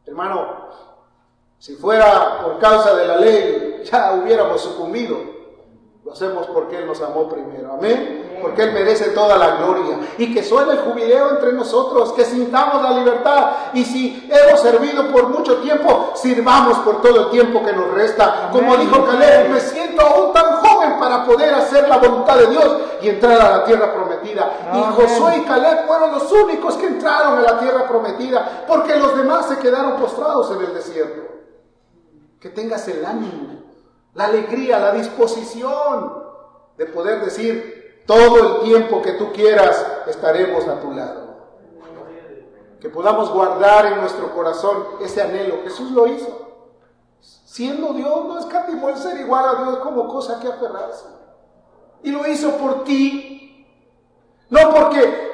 Hermano, 0.06 0.68
si 1.58 1.74
fuera 1.74 2.42
por 2.42 2.58
causa 2.58 2.94
de 2.94 3.06
la 3.06 3.16
ley, 3.16 3.82
ya 3.84 4.12
hubiéramos 4.12 4.60
sucumbido. 4.60 5.43
Lo 6.04 6.12
hacemos 6.12 6.46
porque 6.48 6.76
Él 6.76 6.86
nos 6.86 7.00
amó 7.00 7.30
primero. 7.30 7.72
Amén. 7.72 8.38
Porque 8.42 8.62
Él 8.62 8.72
merece 8.72 9.10
toda 9.10 9.38
la 9.38 9.56
gloria. 9.56 10.00
Y 10.18 10.34
que 10.34 10.42
suene 10.42 10.72
el 10.72 10.80
jubileo 10.80 11.30
entre 11.30 11.54
nosotros, 11.54 12.12
que 12.12 12.26
sintamos 12.26 12.82
la 12.82 12.90
libertad. 12.98 13.52
Y 13.72 13.84
si 13.86 14.28
hemos 14.30 14.60
servido 14.60 15.10
por 15.10 15.30
mucho 15.30 15.56
tiempo, 15.62 16.12
sirvamos 16.14 16.78
por 16.80 17.00
todo 17.00 17.22
el 17.22 17.30
tiempo 17.30 17.64
que 17.64 17.72
nos 17.72 17.90
resta. 17.92 18.50
Como 18.52 18.76
dijo 18.76 19.02
Caleb, 19.06 19.48
me 19.48 19.60
siento 19.60 20.02
aún 20.02 20.34
tan 20.34 20.56
joven 20.56 20.98
para 21.00 21.24
poder 21.24 21.54
hacer 21.54 21.88
la 21.88 21.96
voluntad 21.96 22.36
de 22.36 22.48
Dios 22.48 22.76
y 23.00 23.08
entrar 23.08 23.40
a 23.40 23.58
la 23.58 23.64
tierra 23.64 23.94
prometida. 23.94 24.50
Y 24.74 24.82
Josué 24.94 25.38
y 25.38 25.44
Caleb 25.44 25.86
fueron 25.86 26.12
los 26.12 26.30
únicos 26.30 26.74
que 26.74 26.86
entraron 26.86 27.38
a 27.38 27.42
la 27.42 27.58
tierra 27.58 27.88
prometida, 27.88 28.66
porque 28.68 28.96
los 28.96 29.16
demás 29.16 29.46
se 29.48 29.58
quedaron 29.58 29.96
postrados 29.96 30.50
en 30.50 30.66
el 30.66 30.74
desierto. 30.74 31.22
Que 32.38 32.50
tengas 32.50 32.86
el 32.88 33.06
ánimo 33.06 33.63
la 34.14 34.27
alegría, 34.27 34.79
la 34.79 34.92
disposición 34.92 36.22
de 36.77 36.87
poder 36.87 37.24
decir, 37.24 38.03
todo 38.07 38.59
el 38.59 38.62
tiempo 38.62 39.03
que 39.03 39.12
tú 39.12 39.33
quieras 39.33 39.85
estaremos 40.07 40.66
a 40.68 40.81
tu 40.81 40.92
lado. 40.92 41.24
Que 42.81 42.88
podamos 42.90 43.31
guardar 43.31 43.87
en 43.87 44.00
nuestro 44.00 44.35
corazón 44.35 44.87
ese 45.00 45.22
anhelo. 45.22 45.61
Jesús 45.64 45.90
lo 45.90 46.07
hizo. 46.07 46.40
Siendo 47.20 47.94
Dios, 47.94 48.24
no 48.27 48.38
escatimó 48.38 48.90
el 48.90 48.98
ser 48.98 49.18
igual 49.20 49.44
a 49.48 49.62
Dios 49.62 49.79
como 49.79 50.07
cosa 50.09 50.38
que 50.38 50.48
aferrarse. 50.48 51.07
Y 52.03 52.11
lo 52.11 52.27
hizo 52.27 52.53
por 52.59 52.85
ti. 52.85 53.66
No 54.50 54.74
porque, 54.74 55.33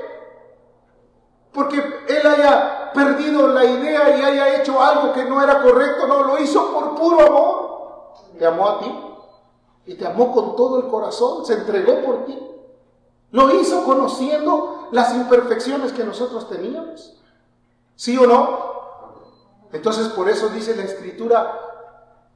porque 1.53 1.79
Él 2.09 2.27
haya 2.27 2.93
perdido 2.95 3.49
la 3.49 3.65
idea 3.65 4.17
y 4.17 4.23
haya 4.23 4.61
hecho 4.61 4.81
algo 4.81 5.13
que 5.13 5.25
no 5.25 5.43
era 5.43 5.61
correcto. 5.61 6.07
No, 6.07 6.23
lo 6.23 6.39
hizo 6.39 6.73
por 6.73 6.95
puro 6.95 7.27
amor 7.27 7.70
te 8.41 8.47
amó 8.47 8.69
a 8.71 8.79
ti 8.79 8.91
y 9.85 9.95
te 9.97 10.07
amó 10.07 10.33
con 10.33 10.57
todo 10.57 10.81
el 10.81 10.89
corazón, 10.89 11.45
se 11.45 11.53
entregó 11.53 12.03
por 12.03 12.25
ti. 12.25 12.39
Lo 13.33 13.55
hizo 13.55 13.85
conociendo 13.85 14.89
las 14.93 15.15
imperfecciones 15.15 15.93
que 15.93 16.05
nosotros 16.05 16.49
teníamos. 16.49 17.21
¿Sí 17.97 18.17
o 18.17 18.27
no? 18.27 18.71
Entonces 19.75 20.09
por 20.09 20.31
eso 20.31 20.49
dice 20.49 20.75
la 20.75 20.85
escritura, 20.85 21.61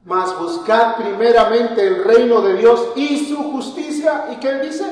mas 0.03 0.37
buscad 0.37 0.97
primeramente 0.97 1.87
el 1.87 2.03
reino 2.03 2.39
de 2.41 2.53
Dios 2.53 2.89
y 2.95 3.25
su 3.25 3.51
justicia. 3.51 4.27
¿Y 4.31 4.35
qué 4.35 4.59
dice? 4.59 4.85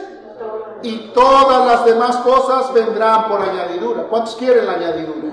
Y 0.81 1.11
todas 1.13 1.67
las 1.67 1.85
demás 1.85 2.17
cosas 2.17 2.73
vendrán 2.73 3.29
por 3.29 3.39
añadidura. 3.39 4.07
¿Cuántos 4.09 4.35
quieren 4.35 4.65
la 4.65 4.73
añadidura? 4.73 5.31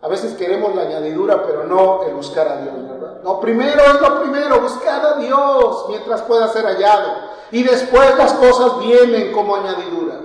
A 0.00 0.08
veces 0.08 0.32
queremos 0.32 0.74
la 0.74 0.82
añadidura, 0.82 1.44
pero 1.46 1.64
no 1.64 2.04
el 2.04 2.14
buscar 2.14 2.48
a 2.48 2.56
Dios. 2.62 2.91
Lo 3.22 3.40
primero 3.40 3.80
es 3.82 4.00
lo 4.00 4.20
primero, 4.20 4.60
buscar 4.60 5.04
a 5.04 5.18
Dios 5.18 5.86
mientras 5.88 6.22
pueda 6.22 6.48
ser 6.48 6.64
hallado. 6.64 7.30
Y 7.50 7.62
después 7.62 8.16
las 8.16 8.32
cosas 8.34 8.80
vienen 8.80 9.32
como 9.32 9.56
añadidura. 9.56 10.20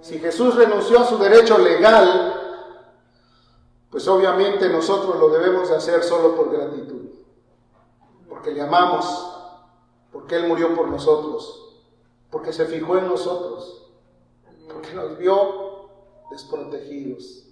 Si 0.00 0.18
Jesús 0.18 0.54
renunció 0.54 1.00
a 1.00 1.04
su 1.04 1.18
derecho 1.18 1.58
legal, 1.58 2.34
pues 3.90 4.06
obviamente 4.08 4.68
nosotros 4.68 5.18
lo 5.18 5.28
debemos 5.30 5.68
de 5.68 5.76
hacer 5.76 6.02
solo 6.02 6.34
por 6.34 6.50
gratitud. 6.50 7.08
Porque 8.28 8.52
le 8.52 8.62
amamos, 8.62 9.34
porque 10.12 10.36
Él 10.36 10.46
murió 10.46 10.74
por 10.74 10.88
nosotros, 10.88 11.74
porque 12.30 12.52
se 12.52 12.66
fijó 12.66 12.96
en 12.98 13.08
nosotros, 13.08 13.86
porque 14.68 14.92
nos 14.94 15.18
vio 15.18 15.88
desprotegidos 16.30 17.48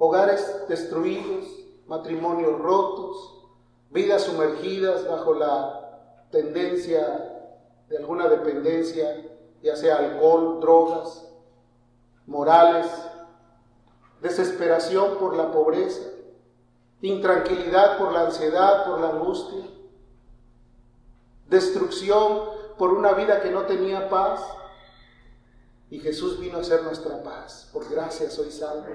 hogares 0.00 0.66
destruidos, 0.66 1.44
matrimonios 1.90 2.56
rotos, 2.60 3.34
vidas 3.90 4.22
sumergidas 4.22 5.08
bajo 5.08 5.34
la 5.34 6.28
tendencia 6.30 7.56
de 7.88 7.98
alguna 7.98 8.28
dependencia, 8.28 9.26
ya 9.60 9.74
sea 9.74 9.96
alcohol, 9.96 10.60
drogas, 10.60 11.28
morales, 12.26 12.86
desesperación 14.22 15.18
por 15.18 15.34
la 15.34 15.50
pobreza, 15.50 16.08
intranquilidad 17.02 17.98
por 17.98 18.12
la 18.12 18.26
ansiedad, 18.26 18.86
por 18.86 19.00
la 19.00 19.08
angustia, 19.08 19.64
destrucción 21.48 22.50
por 22.78 22.92
una 22.92 23.14
vida 23.14 23.40
que 23.40 23.50
no 23.50 23.62
tenía 23.62 24.08
paz. 24.08 24.46
Y 25.90 25.98
Jesús 25.98 26.38
vino 26.38 26.58
a 26.58 26.62
ser 26.62 26.84
nuestra 26.84 27.20
paz. 27.24 27.68
Por 27.72 27.90
gracia 27.90 28.30
soy 28.30 28.52
salvos. 28.52 28.86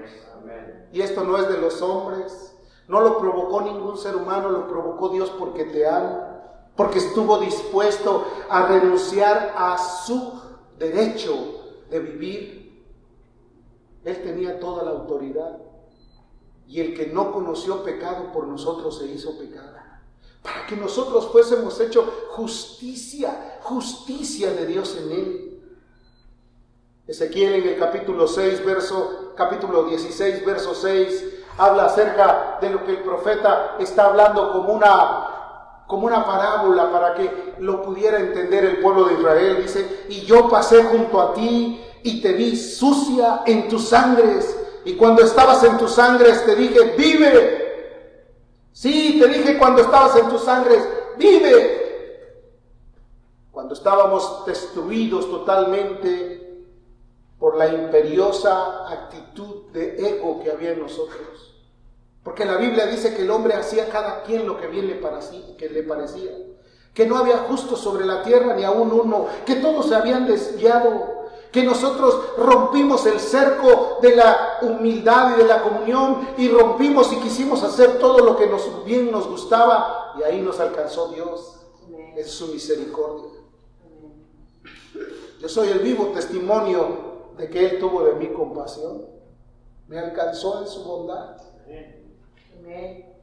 Y 0.92 1.02
esto 1.02 1.24
no 1.24 1.36
es 1.36 1.46
de 1.46 1.58
los 1.58 1.82
hombres. 1.82 2.55
No 2.88 3.00
lo 3.00 3.18
provocó 3.18 3.62
ningún 3.62 3.96
ser 3.98 4.16
humano, 4.16 4.50
lo 4.50 4.68
provocó 4.68 5.08
Dios 5.08 5.30
porque 5.38 5.64
te 5.64 5.88
ama. 5.88 6.32
Porque 6.76 6.98
estuvo 6.98 7.38
dispuesto 7.38 8.26
a 8.48 8.66
renunciar 8.66 9.54
a 9.56 9.78
su 9.78 10.40
derecho 10.78 11.34
de 11.90 12.00
vivir. 12.00 12.84
Él 14.04 14.22
tenía 14.22 14.60
toda 14.60 14.84
la 14.84 14.90
autoridad. 14.92 15.58
Y 16.68 16.80
el 16.80 16.94
que 16.94 17.06
no 17.06 17.32
conoció 17.32 17.82
pecado 17.82 18.32
por 18.32 18.46
nosotros 18.46 18.98
se 18.98 19.06
hizo 19.06 19.38
pecado. 19.38 19.76
Para 20.46 20.64
que 20.64 20.76
nosotros 20.76 21.26
fuésemos 21.32 21.80
hecho 21.80 22.04
justicia, 22.30 23.58
justicia 23.62 24.52
de 24.52 24.66
Dios 24.66 24.96
en 24.96 25.10
él. 25.10 25.62
Ezequiel 27.04 27.54
en 27.54 27.68
el 27.68 27.78
capítulo 27.80 28.28
6, 28.28 28.64
verso, 28.64 29.32
capítulo 29.36 29.84
16, 29.86 30.46
verso 30.46 30.72
6, 30.72 31.35
habla 31.58 31.86
acerca 31.86 32.58
de 32.60 32.70
lo 32.70 32.84
que 32.84 32.92
el 32.92 33.02
profeta 33.02 33.76
está 33.78 34.06
hablando 34.06 34.52
como 34.52 34.72
una, 34.72 35.82
como 35.86 36.06
una 36.06 36.24
parábola 36.24 36.90
para 36.90 37.14
que 37.14 37.54
lo 37.58 37.82
pudiera 37.82 38.18
entender 38.18 38.64
el 38.64 38.80
pueblo 38.80 39.04
de 39.04 39.14
Israel. 39.14 39.62
Dice, 39.62 40.06
y 40.08 40.22
yo 40.22 40.48
pasé 40.48 40.84
junto 40.84 41.20
a 41.20 41.34
ti 41.34 41.82
y 42.02 42.20
te 42.20 42.32
vi 42.32 42.56
sucia 42.56 43.42
en 43.46 43.68
tus 43.68 43.88
sangres 43.88 44.56
y 44.86 44.94
cuando 44.94 45.24
estabas 45.24 45.64
en 45.64 45.76
tus 45.78 45.92
sangres 45.92 46.46
te 46.46 46.54
dije, 46.54 46.94
vive. 46.96 47.66
Sí, 48.70 49.18
te 49.20 49.26
dije 49.26 49.58
cuando 49.58 49.82
estabas 49.82 50.14
en 50.14 50.28
tus 50.28 50.42
sangres, 50.42 50.88
vive. 51.18 51.82
Cuando 53.50 53.74
estábamos 53.74 54.46
destruidos 54.46 55.28
totalmente 55.28 56.64
por 57.40 57.56
la 57.56 57.66
imperiosa 57.66 58.88
actitud 58.88 59.72
de 59.72 59.96
ego 60.08 60.40
que 60.40 60.52
había 60.52 60.70
en 60.70 60.82
nosotros. 60.82 61.45
Porque 62.26 62.44
la 62.44 62.56
Biblia 62.56 62.86
dice 62.86 63.14
que 63.14 63.22
el 63.22 63.30
hombre 63.30 63.54
hacía 63.54 63.88
cada 63.88 64.24
quien 64.24 64.48
lo 64.48 64.60
que 64.60 64.66
bien 64.66 64.88
le, 64.88 64.96
parecía, 64.96 65.56
que 65.56 65.68
le 65.68 65.84
parecía. 65.84 66.32
Que 66.92 67.06
no 67.06 67.18
había 67.18 67.38
justo 67.38 67.76
sobre 67.76 68.04
la 68.04 68.24
tierra 68.24 68.52
ni 68.56 68.64
aún 68.64 68.90
uno. 68.90 69.28
Que 69.46 69.54
todos 69.54 69.86
se 69.86 69.94
habían 69.94 70.26
desviado 70.26 71.28
que 71.52 71.62
nosotros 71.62 72.36
rompimos 72.36 73.06
el 73.06 73.20
cerco 73.20 73.98
de 74.02 74.16
la 74.16 74.58
humildad 74.60 75.36
y 75.36 75.38
de 75.38 75.46
la 75.46 75.62
comunión 75.62 76.30
y 76.36 76.48
rompimos 76.48 77.12
y 77.12 77.16
quisimos 77.20 77.62
hacer 77.62 78.00
todo 78.00 78.18
lo 78.18 78.36
que 78.36 78.48
nos, 78.48 78.84
bien 78.84 79.12
nos 79.12 79.28
gustaba 79.28 80.14
y 80.18 80.24
ahí 80.24 80.42
nos 80.42 80.58
alcanzó 80.58 81.06
Dios 81.12 81.60
en 82.16 82.26
su 82.26 82.48
misericordia. 82.48 83.30
Yo 85.38 85.48
soy 85.48 85.68
el 85.68 85.78
vivo 85.78 86.06
testimonio 86.06 86.88
de 87.38 87.48
que 87.48 87.66
Él 87.66 87.78
tuvo 87.78 88.02
de 88.02 88.14
mí 88.14 88.32
compasión. 88.32 89.06
Me 89.86 90.00
alcanzó 90.00 90.62
en 90.62 90.66
su 90.66 90.82
bondad. 90.82 91.45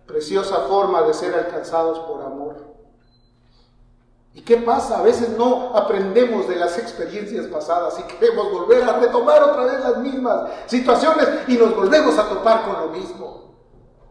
Preciosa 0.06 0.58
forma 0.68 1.02
de 1.04 1.14
ser 1.14 1.34
alcanzados 1.34 2.00
por 2.00 2.22
amor. 2.22 2.74
¿Y 4.34 4.42
qué 4.42 4.58
pasa? 4.58 5.00
A 5.00 5.04
veces 5.04 5.30
no 5.38 5.76
aprendemos 5.76 6.48
de 6.48 6.56
las 6.56 6.78
experiencias 6.78 7.46
pasadas 7.48 8.00
y 8.00 8.04
queremos 8.04 8.52
volver 8.52 8.84
a 8.84 9.00
retomar 9.00 9.44
otra 9.44 9.66
vez 9.66 9.80
las 9.80 9.98
mismas 9.98 10.50
situaciones 10.66 11.28
y 11.48 11.56
nos 11.56 11.76
volvemos 11.76 12.18
a 12.18 12.28
topar 12.28 12.64
con 12.64 12.82
lo 12.82 12.88
mismo. 12.88 13.44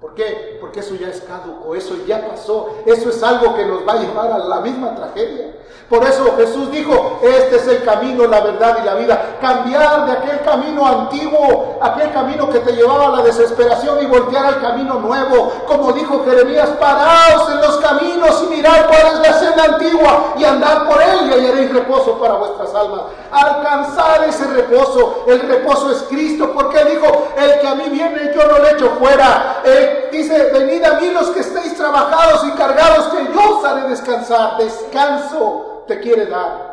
¿Por 0.00 0.14
qué? 0.14 0.58
Porque 0.60 0.80
eso 0.80 0.94
ya 0.94 1.08
es 1.08 1.20
caduco, 1.20 1.74
eso 1.74 1.94
ya 2.06 2.26
pasó, 2.26 2.76
eso 2.86 3.08
es 3.10 3.22
algo 3.22 3.54
que 3.54 3.64
nos 3.64 3.86
va 3.86 3.92
a 3.92 4.00
llevar 4.00 4.32
a 4.32 4.38
la 4.38 4.60
misma 4.60 4.94
tragedia. 4.94 5.56
Por 5.88 6.04
eso 6.04 6.36
Jesús 6.36 6.70
dijo, 6.70 7.20
este 7.22 7.56
es 7.56 7.68
el 7.68 7.84
camino, 7.84 8.26
la 8.26 8.40
verdad 8.40 8.78
y 8.82 8.86
la 8.86 8.94
vida. 8.94 9.38
Cambiar 9.40 10.06
de 10.06 10.12
aquel 10.12 10.40
camino 10.40 10.86
antiguo, 10.86 11.71
aquel 11.82 12.12
camino 12.12 12.48
que 12.48 12.60
te 12.60 12.72
llevaba 12.72 13.06
a 13.06 13.16
la 13.16 13.22
desesperación 13.22 14.02
y 14.02 14.06
voltear 14.06 14.46
al 14.46 14.60
camino 14.60 14.94
nuevo. 14.94 15.52
Como 15.66 15.92
dijo 15.92 16.24
Jeremías, 16.24 16.70
paraos 16.80 17.50
en 17.50 17.60
los 17.60 17.76
caminos 17.78 18.44
y 18.44 18.54
mirad 18.54 18.86
cuál 18.86 19.14
es 19.14 19.28
la 19.28 19.38
senda 19.38 19.64
antigua 19.64 20.34
y 20.36 20.44
andad 20.44 20.88
por 20.88 21.00
él 21.02 21.28
y 21.28 21.32
hallaréis 21.32 21.72
reposo 21.72 22.18
para 22.18 22.34
vuestras 22.34 22.74
almas. 22.74 23.02
Alcanzar 23.30 24.24
ese 24.24 24.46
reposo, 24.46 25.24
el 25.26 25.40
reposo 25.40 25.90
es 25.90 26.02
Cristo, 26.08 26.52
porque 26.54 26.84
dijo, 26.84 27.28
el 27.36 27.60
que 27.60 27.66
a 27.66 27.74
mí 27.74 27.84
viene 27.90 28.32
yo 28.34 28.46
no 28.46 28.58
le 28.58 28.70
echo 28.72 28.90
fuera. 28.98 29.62
Él 29.64 30.08
dice, 30.12 30.50
venid 30.52 30.84
a 30.84 31.00
mí 31.00 31.10
los 31.10 31.30
que 31.30 31.40
estéis 31.40 31.76
trabajados 31.76 32.44
y 32.44 32.52
cargados, 32.52 33.06
que 33.08 33.32
yo 33.32 33.58
os 33.58 33.64
haré 33.64 33.88
descansar. 33.88 34.56
Descanso 34.58 35.84
te 35.86 36.00
quiere 36.00 36.26
dar. 36.26 36.72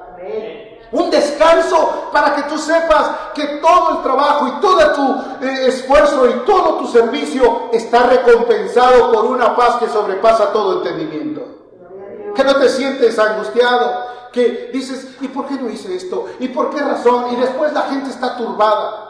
Un 0.91 1.11
descanso 1.11 2.09
para 2.11 2.35
que 2.35 2.43
tú 2.43 2.57
sepas 2.57 3.11
que 3.35 3.59
todo 3.61 3.97
el 3.97 4.03
trabajo 4.03 4.47
y 4.47 4.51
todo 4.59 4.93
tu 4.93 5.45
eh, 5.45 5.67
esfuerzo 5.67 6.27
y 6.27 6.33
todo 6.45 6.77
tu 6.77 6.87
servicio 6.87 7.69
está 7.71 8.03
recompensado 8.03 9.11
por 9.11 9.25
una 9.25 9.55
paz 9.55 9.75
que 9.77 9.87
sobrepasa 9.87 10.51
todo 10.51 10.77
entendimiento. 10.77 11.41
Que 12.35 12.43
no 12.43 12.55
te 12.55 12.69
sientes 12.69 13.19
angustiado, 13.19 14.05
que 14.31 14.69
dices, 14.73 15.15
¿y 15.21 15.27
por 15.27 15.45
qué 15.45 15.55
no 15.55 15.69
hice 15.69 15.95
esto? 15.95 16.27
¿Y 16.39 16.47
por 16.49 16.69
qué 16.71 16.79
razón? 16.81 17.33
Y 17.33 17.35
después 17.35 17.73
la 17.73 17.81
gente 17.83 18.09
está 18.09 18.35
turbada. 18.37 19.05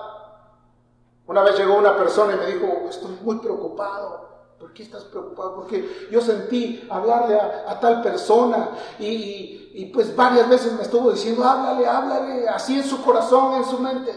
Una 1.28 1.44
vez 1.44 1.58
llegó 1.58 1.76
una 1.76 1.96
persona 1.96 2.34
y 2.34 2.38
me 2.38 2.46
dijo, 2.48 2.88
estoy 2.90 3.18
muy 3.22 3.38
preocupado. 3.38 4.39
¿Por 4.60 4.74
qué 4.74 4.84
estás 4.84 5.06
preocupado? 5.06 5.56
Porque 5.56 6.10
yo 6.12 6.20
sentí 6.20 6.86
hablarle 6.90 7.40
a, 7.40 7.80
tal 7.80 8.02
persona 8.02 8.72
y, 9.00 9.90
pues 9.94 10.14
varias 10.14 10.50
veces 10.50 10.74
me 10.74 10.82
estuvo 10.82 11.12
diciendo, 11.12 11.44
háblale, 11.46 11.88
háblale, 11.88 12.50
así 12.50 12.78
en 12.78 12.84
su 12.84 13.02
corazón, 13.02 13.56
en 13.56 13.66
su 13.66 13.80
mente. 13.80 14.12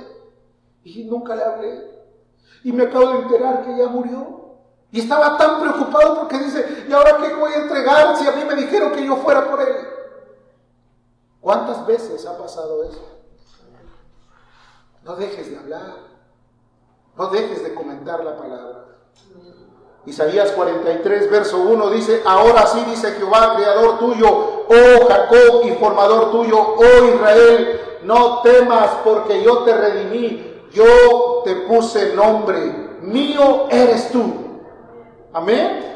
Y 0.83 1.05
nunca 1.05 1.37
le 1.37 1.45
hablé. 1.45 1.93
Y 2.65 2.73
me 2.73 2.85
acabo 2.85 3.11
de 3.11 3.19
enterar 3.21 3.65
que 3.65 3.77
ya 3.77 3.87
murió. 3.87 4.57
Y 4.91 5.01
estaba 5.01 5.39
tan 5.39 5.61
preocupado 5.61 6.21
porque 6.21 6.39
dice, 6.39 6.87
¿y 6.89 6.93
ahora 6.93 7.19
qué 7.19 7.35
voy 7.35 7.53
a 7.53 7.63
entregar 7.63 8.17
si 8.17 8.27
a 8.27 8.33
mí 8.33 8.45
me 8.45 8.57
dijeron 8.57 8.93
que 8.93 9.07
yo 9.07 9.17
fuera 9.17 9.49
por 9.49 9.61
él? 9.61 9.77
¿Cuántas 11.41 11.87
veces 11.87 12.27
ha 12.27 12.37
pasado 12.37 12.83
eso? 12.85 13.21
No 15.05 15.15
dejes 15.17 15.51
de 15.51 15.59
hablar. 15.59 15.97
No 17.17 17.29
dejes 17.29 17.63
de 17.63 17.75
comentar 17.75 18.25
la 18.25 18.37
palabra. 18.37 18.93
Isaías 20.05 20.51
43, 20.51 21.31
verso 21.31 21.59
1 21.59 21.91
dice, 21.91 22.23
ahora 22.25 22.67
sí 22.67 22.83
dice 22.91 23.13
Jehová, 23.13 23.55
creador 23.57 23.99
tuyo, 24.01 24.29
oh 24.29 25.07
Jacob 25.09 25.63
y 25.65 25.71
formador 25.73 26.33
tuyo, 26.33 26.59
oh 26.59 27.05
Israel, 27.15 27.81
no 28.03 28.41
temas 28.43 28.91
porque 29.05 29.43
yo 29.45 29.59
te 29.59 29.73
redimí, 29.73 30.61
yo 30.73 31.43
te 31.45 31.55
puse 31.55 32.15
nombre, 32.15 32.99
mío 33.03 33.69
eres 33.71 34.11
tú. 34.11 34.35
Amén. 35.33 35.91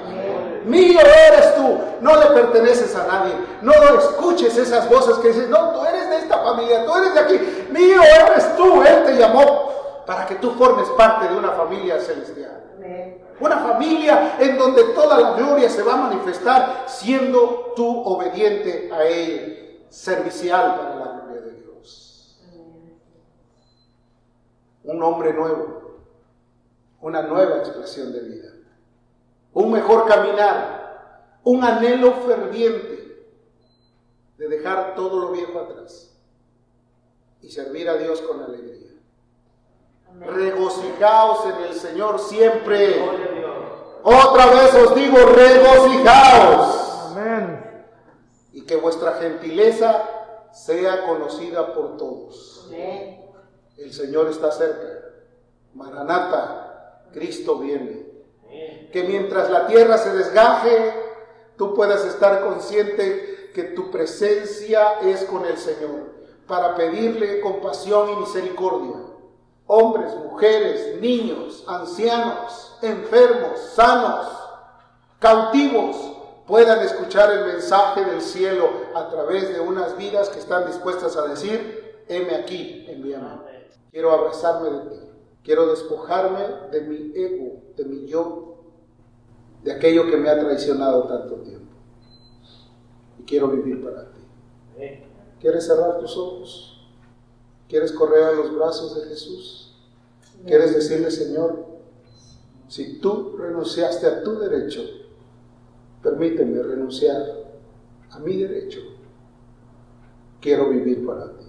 Mío 0.66 1.00
eres 1.00 1.54
tú, 1.54 1.78
no 2.00 2.16
le 2.16 2.26
perteneces 2.26 2.94
a 2.96 3.06
nadie, 3.06 3.34
no 3.62 3.72
escuches 3.72 4.56
esas 4.56 4.88
voces 4.88 5.16
que 5.18 5.28
dicen, 5.28 5.50
no, 5.50 5.70
tú 5.70 5.84
eres 5.84 6.10
de 6.10 6.16
esta 6.18 6.38
familia, 6.38 6.84
tú 6.84 6.96
eres 6.96 7.14
de 7.14 7.20
aquí, 7.20 7.66
mío 7.70 8.02
eres 8.02 8.56
tú, 8.56 8.82
Él 8.82 9.04
te 9.04 9.16
llamó 9.16 9.70
para 10.04 10.26
que 10.26 10.36
tú 10.36 10.52
formes 10.52 10.88
parte 10.90 11.28
de 11.28 11.36
una 11.36 11.52
familia 11.52 12.00
celestial. 12.00 12.64
Una 13.38 13.58
familia 13.58 14.36
en 14.38 14.56
donde 14.56 14.84
toda 14.94 15.20
la 15.20 15.36
gloria 15.36 15.68
se 15.68 15.82
va 15.82 15.94
a 15.94 16.08
manifestar 16.08 16.84
siendo 16.86 17.72
tú 17.76 18.02
obediente 18.02 18.90
a 18.92 19.04
Él, 19.04 19.84
servicial 19.90 20.76
para 20.76 20.94
la 20.96 21.20
gloria 21.20 21.40
de 21.42 21.52
Dios. 21.60 22.38
Un 24.84 25.02
hombre 25.02 25.34
nuevo, 25.34 26.00
una 27.00 27.22
nueva 27.22 27.58
expresión 27.58 28.12
de 28.12 28.20
vida, 28.20 28.48
un 29.52 29.72
mejor 29.72 30.06
caminar, 30.06 31.36
un 31.44 31.62
anhelo 31.62 32.12
ferviente 32.26 32.96
de 34.38 34.48
dejar 34.48 34.94
todo 34.94 35.20
lo 35.20 35.32
viejo 35.32 35.58
atrás 35.60 36.12
y 37.42 37.50
servir 37.50 37.88
a 37.88 37.96
Dios 37.96 38.20
con 38.22 38.42
alegría. 38.42 38.90
Regocijaos 40.20 41.46
en 41.46 41.64
el 41.64 41.74
Señor 41.74 42.18
siempre. 42.18 43.25
Otra 44.08 44.46
vez 44.46 44.72
os 44.72 44.94
digo, 44.94 45.16
regocijaos. 45.16 47.10
Amén. 47.10 47.84
Y 48.52 48.62
que 48.62 48.76
vuestra 48.76 49.14
gentileza 49.14 50.00
sea 50.52 51.04
conocida 51.06 51.74
por 51.74 51.96
todos. 51.96 52.70
El 53.76 53.92
Señor 53.92 54.28
está 54.28 54.52
cerca. 54.52 54.86
Maranata, 55.74 57.02
Cristo 57.12 57.58
viene. 57.58 58.06
Que 58.92 59.02
mientras 59.02 59.50
la 59.50 59.66
tierra 59.66 59.98
se 59.98 60.12
desgaje, 60.12 60.94
tú 61.56 61.74
puedas 61.74 62.04
estar 62.04 62.44
consciente 62.44 63.50
que 63.52 63.64
tu 63.64 63.90
presencia 63.90 65.00
es 65.00 65.24
con 65.24 65.44
el 65.46 65.58
Señor 65.58 66.14
para 66.46 66.76
pedirle 66.76 67.40
compasión 67.40 68.10
y 68.10 68.16
misericordia. 68.16 69.02
Hombres, 69.66 70.14
mujeres, 70.16 71.00
niños, 71.00 71.64
ancianos, 71.66 72.76
enfermos, 72.82 73.58
sanos, 73.74 74.26
cautivos, 75.18 75.96
puedan 76.46 76.80
escuchar 76.80 77.32
el 77.32 77.46
mensaje 77.46 78.04
del 78.04 78.20
cielo 78.20 78.68
a 78.94 79.08
través 79.08 79.52
de 79.52 79.60
unas 79.60 79.96
vidas 79.96 80.28
que 80.28 80.38
están 80.38 80.66
dispuestas 80.66 81.16
a 81.16 81.26
decir, 81.26 82.04
heme 82.08 82.34
aquí, 82.36 82.86
envíame. 82.88 83.26
Quiero 83.90 84.12
abrazarme 84.12 84.70
de 84.70 84.90
ti, 84.90 85.00
quiero 85.42 85.66
despojarme 85.66 86.46
de 86.70 86.80
mi 86.82 87.12
ego, 87.16 87.62
de 87.76 87.84
mi 87.86 88.06
yo, 88.06 88.58
de 89.64 89.72
aquello 89.72 90.06
que 90.06 90.16
me 90.16 90.28
ha 90.28 90.38
traicionado 90.38 91.08
tanto 91.08 91.36
tiempo. 91.36 91.72
Y 93.18 93.24
quiero 93.24 93.48
vivir 93.48 93.82
para 93.82 94.12
ti. 94.12 94.20
¿Quieres 95.40 95.66
cerrar 95.66 95.98
tus 95.98 96.16
ojos? 96.16 96.75
¿Quieres 97.68 97.92
correr 97.92 98.24
a 98.24 98.32
los 98.32 98.54
brazos 98.54 98.94
de 98.96 99.08
Jesús? 99.08 99.74
¿Quieres 100.46 100.74
decirle, 100.74 101.10
Señor, 101.10 101.66
si 102.68 102.98
tú 102.98 103.36
renunciaste 103.36 104.06
a 104.06 104.22
tu 104.22 104.38
derecho, 104.38 104.82
permíteme 106.02 106.62
renunciar 106.62 107.22
a 108.10 108.18
mi 108.20 108.36
derecho? 108.36 108.80
Quiero 110.40 110.68
vivir 110.68 111.04
para 111.04 111.36
ti. 111.36 111.46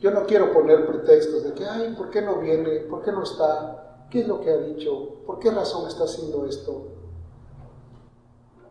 Yo 0.00 0.10
no 0.10 0.26
quiero 0.26 0.52
poner 0.52 0.84
pretextos 0.86 1.44
de 1.44 1.52
que, 1.52 1.64
ay, 1.64 1.94
¿por 1.96 2.10
qué 2.10 2.22
no 2.22 2.40
viene? 2.40 2.80
¿Por 2.80 3.02
qué 3.02 3.12
no 3.12 3.22
está? 3.22 4.06
¿Qué 4.10 4.20
es 4.20 4.28
lo 4.28 4.40
que 4.40 4.50
ha 4.50 4.58
dicho? 4.58 5.20
¿Por 5.24 5.38
qué 5.38 5.50
razón 5.52 5.86
está 5.86 6.04
haciendo 6.04 6.44
esto? 6.46 6.88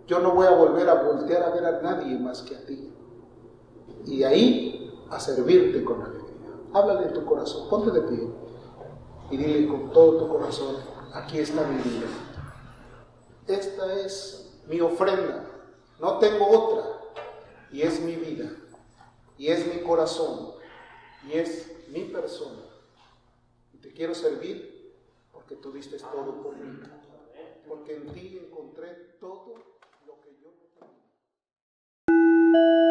Yo 0.07 0.19
no 0.19 0.35
voy 0.35 0.47
a 0.47 0.51
volver 0.51 0.89
a 0.89 1.03
voltear 1.03 1.43
a 1.43 1.51
ver 1.51 1.65
a 1.65 1.81
nadie 1.81 2.19
más 2.19 2.41
que 2.41 2.55
a 2.55 2.65
ti 2.65 2.91
y 4.05 4.23
ahí 4.23 4.91
a 5.09 5.19
servirte 5.19 5.83
con 5.83 6.01
alegría 6.01 6.20
háblale 6.73 7.07
de 7.07 7.13
tu 7.13 7.25
corazón, 7.25 7.69
ponte 7.69 7.91
de 7.91 8.01
pie 8.01 8.27
y 9.31 9.37
dile 9.37 9.67
con 9.67 9.91
todo 9.91 10.17
tu 10.19 10.27
corazón, 10.27 10.75
aquí 11.13 11.39
está 11.39 11.65
mi 11.67 11.81
vida. 11.81 12.07
Esta 13.47 13.93
es 13.99 14.59
mi 14.67 14.79
ofrenda, 14.81 15.45
no 15.99 16.19
tengo 16.19 16.47
otra, 16.47 16.83
y 17.71 17.81
es 17.81 17.99
mi 18.01 18.15
vida, 18.15 18.51
y 19.37 19.47
es 19.47 19.73
mi 19.73 19.81
corazón, 19.81 20.53
y 21.27 21.33
es 21.33 21.71
mi 21.89 22.05
persona. 22.05 22.61
Y 23.73 23.77
te 23.77 23.93
quiero 23.93 24.13
servir 24.13 24.93
porque 25.31 25.55
tú 25.55 25.71
diste 25.71 25.97
todo 25.97 26.41
por 26.41 26.55
mí, 26.55 26.79
porque 27.67 27.95
en 27.95 28.11
ti 28.13 28.39
encontré 28.45 29.17
todo 29.19 29.55
lo 30.05 30.19
que 30.21 30.37
yo 30.41 30.51
no 30.51 30.85
tenía. 32.51 32.90